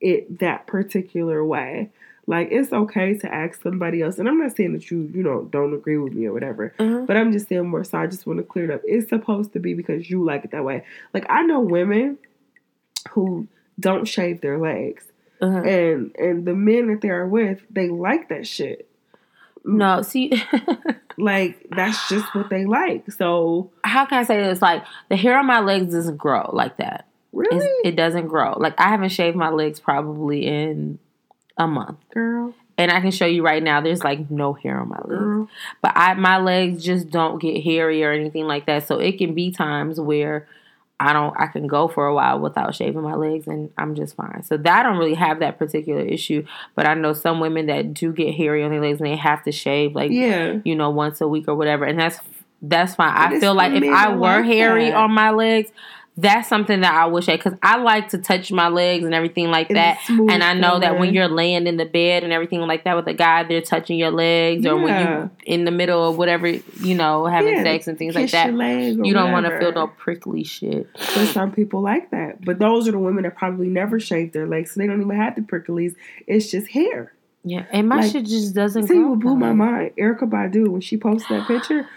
[0.01, 1.89] it that particular way.
[2.29, 5.43] Like it's okay to ask somebody else, and I'm not saying that you you know
[5.49, 7.07] don't agree with me or whatever, Mhm.
[7.07, 7.85] but I'm just saying more.
[7.85, 8.81] So I just want to clear it up.
[8.83, 10.83] It's supposed to be because you like it that way.
[11.13, 12.17] Like I know women
[13.11, 13.47] who
[13.79, 15.05] don't shave their legs,
[15.41, 15.59] Uh-huh.
[15.59, 18.89] and and the men that they are with, they like that shit.
[19.67, 19.77] Mm.
[19.77, 20.31] No, see,
[21.17, 23.11] Like that's just what they like.
[23.11, 24.61] So how can I say this?
[24.61, 27.07] Like the hair on my legs doesn't grow like that.
[27.33, 28.53] really, It's, it doesn't grow.
[28.57, 30.99] Like I haven't shaved my legs probably in
[31.57, 33.81] a month, girl, and I can show you right now.
[33.81, 35.07] There's like no hair on my legs.
[35.09, 35.49] girl.
[35.81, 38.87] but I my legs just don't get hairy or anything like that.
[38.87, 40.47] So it can be times where
[40.99, 44.15] I don't I can go for a while without shaving my legs and I'm just
[44.15, 44.43] fine.
[44.43, 46.45] So that I don't really have that particular issue.
[46.75, 49.43] But I know some women that do get hairy on their legs and they have
[49.43, 52.19] to shave like Yeah, you know once a week or whatever, and that's
[52.61, 53.13] that's fine.
[53.13, 54.95] But I feel like if I were like hairy that.
[54.95, 55.69] on my legs.
[56.19, 59.51] That's something that I wish I because I like to touch my legs and everything
[59.51, 59.99] like that.
[60.09, 63.05] And I know that when you're laying in the bed and everything like that with
[63.07, 65.21] a guy, they're touching your legs, or when Yeah.
[65.23, 68.47] you in the middle of whatever you know having Yeah, sex and things like that.
[68.47, 70.89] your leg or You don't want to feel no prickly shit.
[70.95, 72.43] But some people like that.
[72.43, 75.15] But those are the women that probably never shave their legs, so they don't even
[75.15, 75.93] have the pricklies.
[76.25, 77.13] It's just hair.
[77.43, 78.87] Yeah, and my Like, shit just doesn't.
[78.87, 79.91] See what blew my mind?
[79.97, 81.87] Erykah Badu when she posted that picture.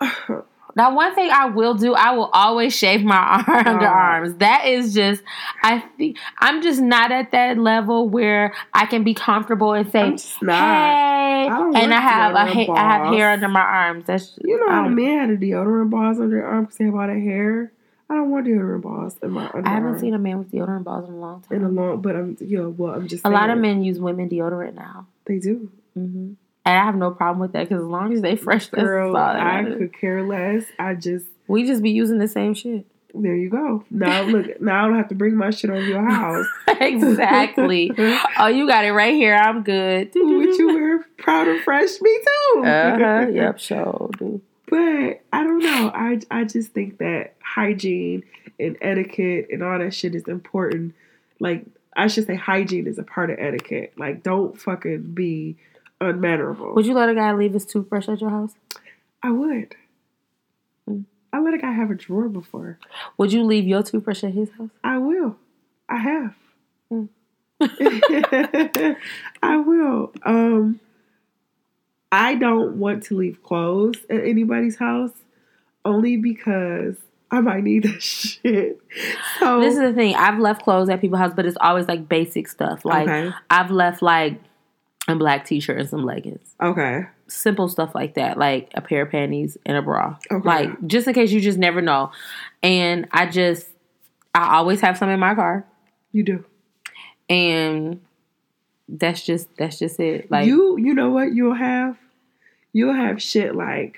[0.76, 4.38] Now, one thing I will do, I will always shave my arm, underarms.
[4.38, 5.22] That is just,
[5.62, 10.00] I think I'm just not at that level where I can be comfortable and say,
[10.02, 10.56] I'm just not.
[10.60, 14.04] "Hey," don't and I have a ha- I have hair under my arms.
[14.06, 16.94] That's You know how men had the deodorant balls under their arm because they have
[16.94, 17.72] all that hair.
[18.08, 19.66] I don't want deodorant balls in my underarm.
[19.66, 21.58] I haven't seen a man with deodorant balls in a long time.
[21.58, 23.98] in a long, but I'm you know well I'm just a lot of men use
[24.00, 25.06] women deodorant now.
[25.26, 25.70] they do.
[25.94, 26.32] hmm
[26.64, 29.64] And I have no problem with that because as long as they fresh, Girl, I
[29.64, 30.64] could care less.
[30.78, 32.84] I just We just be using the same shit.
[33.14, 33.84] there you go.
[33.90, 36.46] Now look, now I don't have to bring my shit over your house.
[36.80, 37.90] exactly.
[38.38, 39.34] oh, you got it right here.
[39.34, 40.10] I'm good.
[40.14, 42.00] Would you wear powder fresh?
[42.00, 42.62] Me too.
[42.64, 43.26] Uh huh.
[43.32, 43.58] Yep.
[43.58, 44.10] Sure.
[44.18, 44.40] Do.
[44.66, 45.90] But I don't know.
[45.94, 48.22] I I just think that hygiene
[48.58, 50.94] and etiquette and all that shit is important.
[51.40, 51.64] Like
[51.96, 53.94] I should say hygiene is a part of etiquette.
[53.96, 55.56] Like don't fucking be
[56.00, 56.74] unmannerable.
[56.74, 58.54] Would you let a guy leave his toothbrush at your house?
[59.22, 59.74] I would.
[60.88, 61.04] Mm.
[61.32, 62.78] I let a guy have a drawer before.
[63.18, 64.70] Would you leave your toothbrush at his house?
[64.82, 65.36] I will.
[65.88, 66.34] I have.
[66.92, 67.08] Mm.
[69.42, 70.12] I will.
[70.24, 70.80] Um
[72.12, 75.12] I don't want to leave clothes at anybody's house
[75.84, 76.96] only because
[77.30, 78.80] I might need that shit.
[79.38, 80.14] So This is the thing.
[80.16, 82.84] I've left clothes at people's house, but it's always like basic stuff.
[82.84, 83.30] Like okay.
[83.50, 84.40] I've left like
[85.10, 86.54] a black t-shirt and some leggings.
[86.60, 87.06] Okay.
[87.28, 90.16] Simple stuff like that, like a pair of panties and a bra.
[90.30, 90.46] Okay.
[90.46, 92.12] Like just in case you just never know.
[92.62, 93.68] And I just
[94.34, 95.66] I always have some in my car.
[96.12, 96.44] You do.
[97.28, 98.00] And
[98.88, 100.30] that's just that's just it.
[100.30, 101.96] Like you you know what you'll have?
[102.72, 103.96] You'll have shit like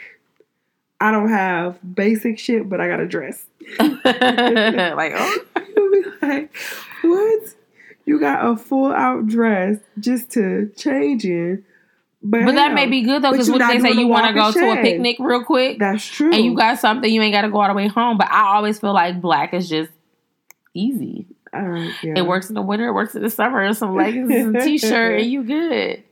[1.00, 3.46] I don't have basic shit, but I got a dress.
[3.78, 5.44] like oh
[5.76, 6.54] You'll be like,
[7.02, 7.54] what?
[8.04, 11.64] You got a full out dress just to change in.
[12.24, 14.52] But, But that may be good though, because what they say you want to go
[14.52, 16.32] to a picnic real quick, That's true.
[16.32, 18.16] and you got something you ain't got to go all the way home.
[18.18, 19.90] But I always feel like black is just
[20.74, 21.26] easy.
[21.52, 22.14] Uh, yeah.
[22.16, 23.72] It works in the winter, it works in the summer.
[23.74, 26.02] Some leggings and a t-shirt, and you good.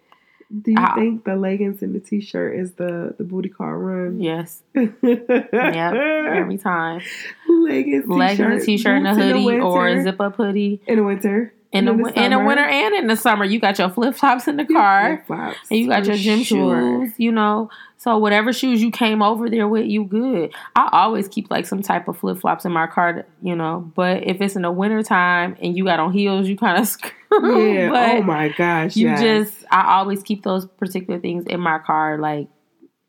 [0.62, 0.97] Do you Ah.
[0.97, 4.20] think the leggings and the t shirt is the the booty call run?
[4.20, 4.93] Yes, yep.
[5.05, 7.01] every time.
[7.49, 10.03] leggings, Leggings, a t-shirt, and a boots in the hoodie, or a winter.
[10.03, 10.80] zip-up hoodie.
[10.88, 11.55] in the winter.
[11.73, 13.91] In the, In the win- in the winter and in the summer, you got your
[13.91, 17.05] flip flops in the car, and you got your gym sure.
[17.05, 17.14] shoes.
[17.16, 20.53] You know, so whatever shoes you came over there with, you good.
[20.75, 23.25] I always keep like some type of flip flops in my car.
[23.41, 26.57] You know, but if it's in the winter time and you got on heels, you
[26.57, 27.12] kind of screw.
[27.33, 27.89] Yeah.
[27.89, 28.97] Oh but oh my gosh.
[28.97, 29.21] you yes.
[29.21, 32.18] just, I always keep those particular things in my car.
[32.18, 32.49] Like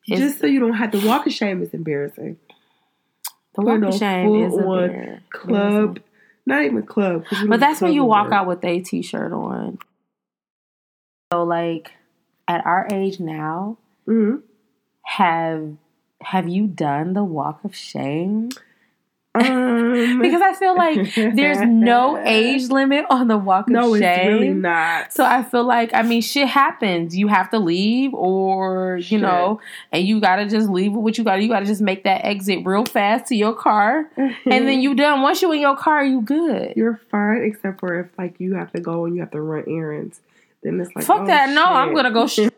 [0.08, 2.38] just so you don't have to walk of shame is embarrassing.
[3.56, 6.00] the walk of shame is a on Club,
[6.52, 7.26] not even club.
[7.48, 9.80] But that's when you walk out with a t-shirt on.
[11.34, 11.92] So like
[12.48, 13.78] at our age now,
[14.08, 14.44] Mhm.
[15.06, 15.78] have
[16.22, 18.50] have you done the walk of shame?
[19.34, 19.82] Um,
[20.22, 24.04] Because I feel like there's no age limit on the walk of No, shame.
[24.04, 25.14] it's really not.
[25.14, 27.16] So I feel like I mean shit happens.
[27.16, 29.22] You have to leave or you Shit.
[29.22, 29.60] know,
[29.92, 32.60] and you gotta just leave with what you gotta you gotta just make that exit
[32.66, 34.10] real fast to your car.
[34.18, 35.22] And then you done.
[35.22, 36.74] Once you in your car, you good.
[36.76, 39.64] you're fine, except for if like you have to go and you have to run
[39.68, 40.20] errands.
[40.64, 41.50] Then it's like Fuck oh, that.
[41.50, 42.52] No, I'm gonna go straight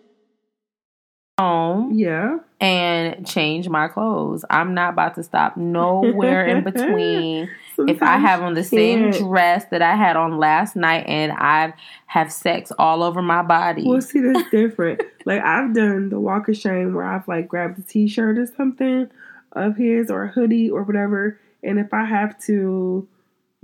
[1.37, 2.39] home Yeah.
[2.61, 4.45] and change my clothes.
[4.49, 7.49] I'm not about to stop nowhere in between.
[7.77, 11.73] If I have on the same dress that I had on last night and I
[12.05, 13.83] have sex all over my body.
[13.83, 15.01] Well, see, that's different.
[15.25, 19.09] like I've done the walk of shame where I've like grabbed a T-shirt or something
[19.53, 23.07] of his or a hoodie or whatever, and if I have to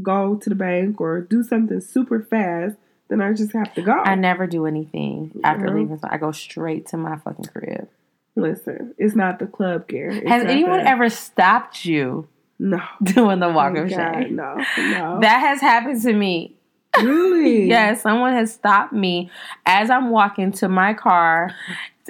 [0.02, 2.78] go to the bank or do something super fast,
[3.10, 3.92] then I just have to go.
[3.92, 6.00] I never do anything after leaving.
[6.04, 7.90] I go straight to my fucking crib.
[8.36, 10.12] Listen, it's not the club gear.
[10.12, 12.80] It's Has anyone the- ever stopped you No.
[13.04, 14.36] doing the walk Oh, of God, shame?
[14.36, 15.20] No, no.
[15.22, 16.56] That has happened to me.
[17.02, 17.64] really?
[17.68, 19.30] Yes, someone has stopped me
[19.66, 21.54] as I'm walking to my car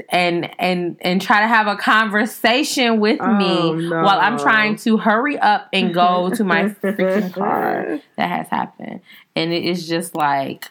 [0.09, 4.01] and and and try to have a conversation with Oh, me no.
[4.03, 7.99] while I'm trying to hurry up and go to my freaking car.
[8.17, 9.01] That has happened.
[9.35, 10.69] And it is just like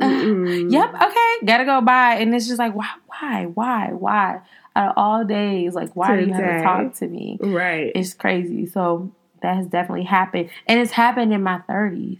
[0.00, 0.70] Mm-mm.
[0.72, 2.14] Yep, okay, gotta go by.
[2.16, 4.40] And it's just like, why, why, why, why?
[4.76, 7.38] Out of all days, like, why do you have to talk to me?
[7.40, 7.90] Right.
[7.94, 8.66] It's crazy.
[8.66, 9.10] So
[9.42, 10.50] that has definitely happened.
[10.66, 12.18] And it's happened in my 30s.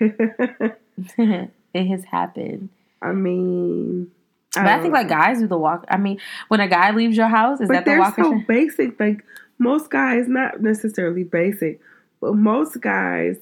[0.00, 2.68] it has happened.
[3.00, 4.10] I mean,
[4.54, 5.84] But I don't think like guys do the walk.
[5.88, 8.98] I mean, when a guy leaves your house, is but that the they're so basic.
[9.00, 9.24] Like
[9.58, 11.80] most guys, not necessarily basic,
[12.20, 13.36] but most guys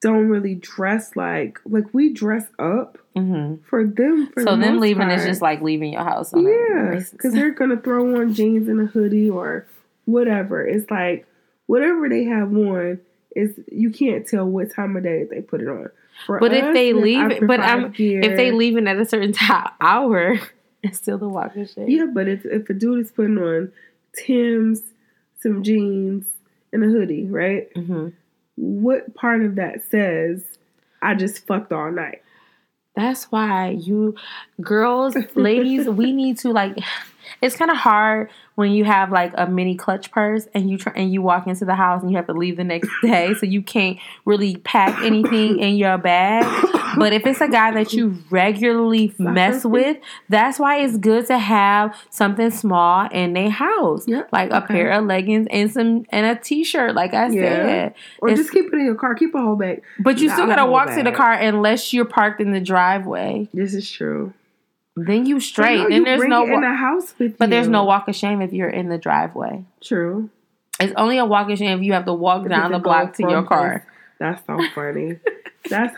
[0.00, 4.28] don't really dress like like we dress up hmm for them.
[4.32, 6.32] For So the them leaving is just like leaving your house.
[6.32, 9.66] on yeah, because they're gonna throw on jeans and a hoodie or
[10.04, 10.64] whatever.
[10.66, 11.26] It's like
[11.66, 13.00] whatever they have on
[13.36, 15.90] is you can't tell what time of day they put it on.
[16.26, 20.38] For But if they leave but I'm- if they leaving at a certain time, hour,
[20.82, 21.88] it's still the walk of shame.
[21.88, 23.72] Yeah, but if if a dude is putting on
[24.14, 24.82] Tim's,
[25.40, 26.26] some jeans,
[26.72, 27.68] and a hoodie, right?
[27.74, 28.08] hmm
[28.58, 30.42] What part of that says
[31.00, 32.22] I just fucked all night?
[32.96, 34.16] That's why you
[34.60, 36.78] girls, ladies, we need to like
[37.40, 40.92] it's kind of hard when you have like a mini clutch purse and you try
[40.96, 43.46] and you walk into the house and you have to leave the next day so
[43.46, 46.74] you can't really pack anything in your bag.
[46.98, 51.38] But if it's a guy that you regularly mess with, that's why it's good to
[51.38, 54.06] have something small in their house.
[54.08, 57.42] Yep, Like a pair of leggings and some and a t-shirt like I Yeah.
[57.42, 57.94] said.
[58.20, 59.14] Or It's- just keep it in your car.
[59.14, 59.82] Keep a whole bag.
[60.00, 62.60] But you still got to whole walk to the car unless you're parked in the
[62.60, 63.48] driveway.
[63.52, 64.32] This is true.
[64.96, 65.78] Then you straight.
[65.78, 68.16] No, then you there's no it in the house with but there's no walk of
[68.16, 69.64] shame if you're in the driveway.
[69.80, 70.30] True.
[70.80, 73.22] It's only a walk of shame if you have to walk down the block to
[73.28, 73.84] your car.
[74.18, 75.18] That's so funny.
[75.70, 75.94] that's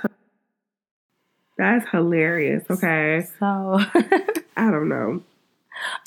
[1.61, 2.65] that's hilarious.
[2.71, 3.47] Okay, So
[4.57, 5.23] I don't know.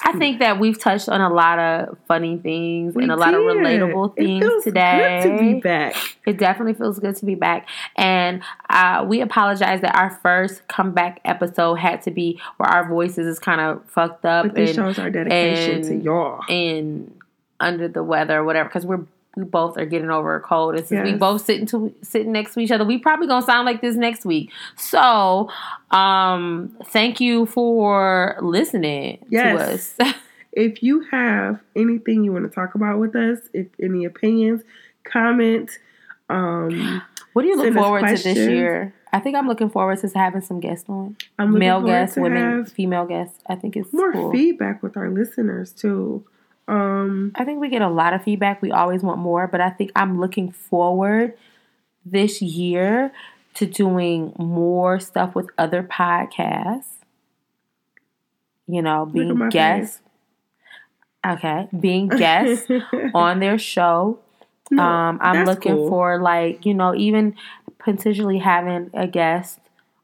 [0.03, 3.33] I think that we've touched on a lot of funny things We and a lot
[3.33, 3.57] of did.
[3.57, 5.21] relatable It things feels today.
[5.23, 5.95] Good to be back.
[6.27, 7.67] It definitely feels good to be back.
[7.95, 13.25] And uh, we apologize that our first comeback episode had to be where our voices
[13.25, 16.41] is kind of fucked up But this and, shows our dedication to y'all.
[16.49, 17.11] and
[17.59, 20.85] under the weather or whatever because we're we both are getting over a cold and
[20.85, 21.19] since we Yes.
[21.19, 24.25] both sitting to sitting next to each other we probably gonna sound like this next
[24.25, 25.49] week so
[25.91, 29.95] um thank you for listening Yes.
[29.97, 30.15] to us
[30.55, 34.61] If you have anything you want to talk about with us, if any opinions,
[35.03, 35.71] comment.
[36.29, 37.01] Um,
[37.33, 40.41] what do you look forward to this year i think i'm looking forward to having
[40.41, 44.13] some guests on I'm looking male guests to women female guests i think it's more
[44.13, 44.31] cool.
[44.31, 46.23] feedback with our listeners too.
[46.67, 48.61] Um, I think we get a lot of feedback.
[48.61, 51.33] We always want more, but I think I'm looking forward
[52.05, 53.11] this year
[53.55, 56.85] to doing more stuff with other podcasts.
[58.67, 60.01] You know, being guests.
[61.25, 62.69] Okay, being guests
[63.13, 64.19] on their show.
[64.71, 65.89] No, um, I'm looking cool.
[65.89, 67.35] for like you know even
[67.77, 69.59] potentially having a guest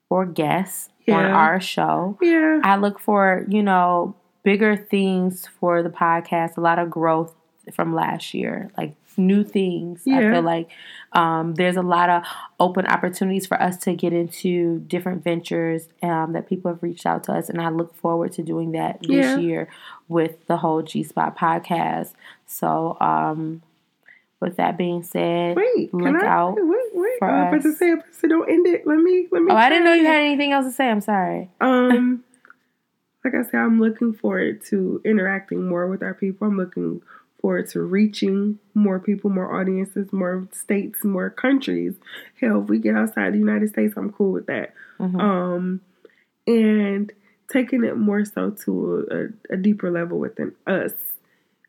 [0.10, 2.18] or guests on our show.
[2.22, 2.62] Yeah.
[2.64, 7.34] I look for, you know, bigger things for the podcast, a lot of growth
[7.74, 10.04] from last year, like new things.
[10.08, 10.70] I feel like
[11.12, 12.24] um, there's a lot of
[12.60, 17.26] open opportunities for us to get into different ventures um, that people have reached out
[17.26, 17.50] to us.
[17.50, 19.38] And I look forward to doing that this Yeah.
[19.38, 19.68] year
[20.08, 22.14] with the whole G Spot podcast.
[22.48, 23.62] So, um,
[24.40, 27.20] with that being said, Wait, look can I, out Wait, wait.
[27.20, 27.78] for I was about to us.
[27.78, 28.88] say, so don't end it.
[28.88, 29.52] Let me, let me.
[29.52, 30.90] Oh, I didn't know you had anything else to say.
[30.90, 31.50] I'm sorry.
[31.60, 32.24] Um,
[33.24, 36.47] like I said, I'm looking forward to interacting more with our people.
[36.47, 37.01] I'm looking
[37.41, 41.95] forward to reaching more people, more audiences, more states, more countries.
[42.39, 44.74] Hell, if we get outside the United States, I'm cool with that.
[44.99, 45.20] Mhm.
[45.20, 45.82] Um,
[46.47, 47.11] and
[47.51, 49.07] taking it more so to
[49.49, 50.93] a, a deeper level within us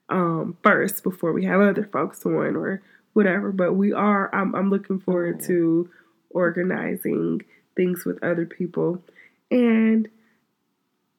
[0.08, 2.82] um, first before we have other folks on or
[3.12, 3.52] whatever.
[3.52, 5.88] But we are, I'm, I'm looking forward to
[6.30, 7.42] organizing
[7.76, 9.02] things with other people
[9.50, 10.08] and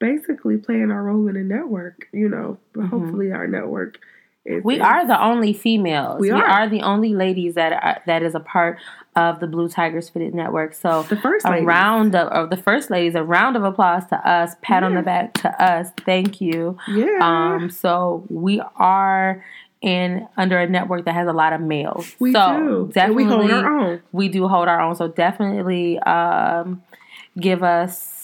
[0.02, 2.58] basically playing our role in a network, you know.
[2.74, 2.88] But Mhm.
[2.90, 3.98] hopefully, our network
[4.44, 4.62] is.
[4.64, 6.20] We is- are the only females.
[6.20, 6.44] We We, are.
[6.44, 6.68] are.
[6.68, 8.78] the only ladies that are, that is a part
[9.14, 10.74] of the Blue Tigers Fitted Network.
[10.74, 11.66] So the first a ladies.
[11.66, 15.02] round of, of the first ladies, a round of applause to us, pat on the
[15.02, 15.90] back to us.
[16.04, 16.76] Thank you.
[16.88, 17.18] Yeah.
[17.22, 19.44] Um, so we are
[19.82, 22.14] in under a network that has a lot of males.
[22.20, 23.00] we so do.
[23.00, 24.00] And we hold our own.
[24.12, 24.94] we do hold our own.
[24.96, 26.82] So definitely um,
[27.38, 28.21] give us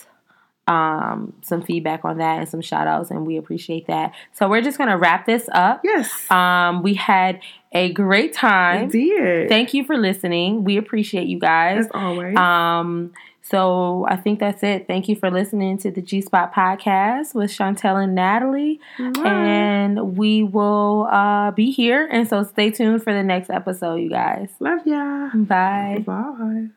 [0.69, 4.15] um, some feedback on that and some shout outs, and we appreciate that.
[4.33, 5.81] So we're just going to wrap this up.
[5.83, 6.31] Yes.
[6.31, 7.41] Um, we had
[7.73, 8.89] a great time.
[8.89, 9.49] did.
[9.49, 10.65] Thank you for listening.
[10.65, 11.87] We appreciate you guys.
[11.87, 12.37] As always.
[12.37, 13.13] Um,
[13.43, 14.87] so I think that's it.
[14.87, 18.79] Thank you for listening to the G Spot podcast with Chantel and Natalie.
[18.99, 19.25] Mwah.
[19.25, 22.07] And we will uh, be here.
[22.11, 24.51] And so stay tuned for the next episode, you guys.
[24.61, 25.31] Love ya.
[25.35, 26.03] Bye.
[26.05, 26.69] Bye.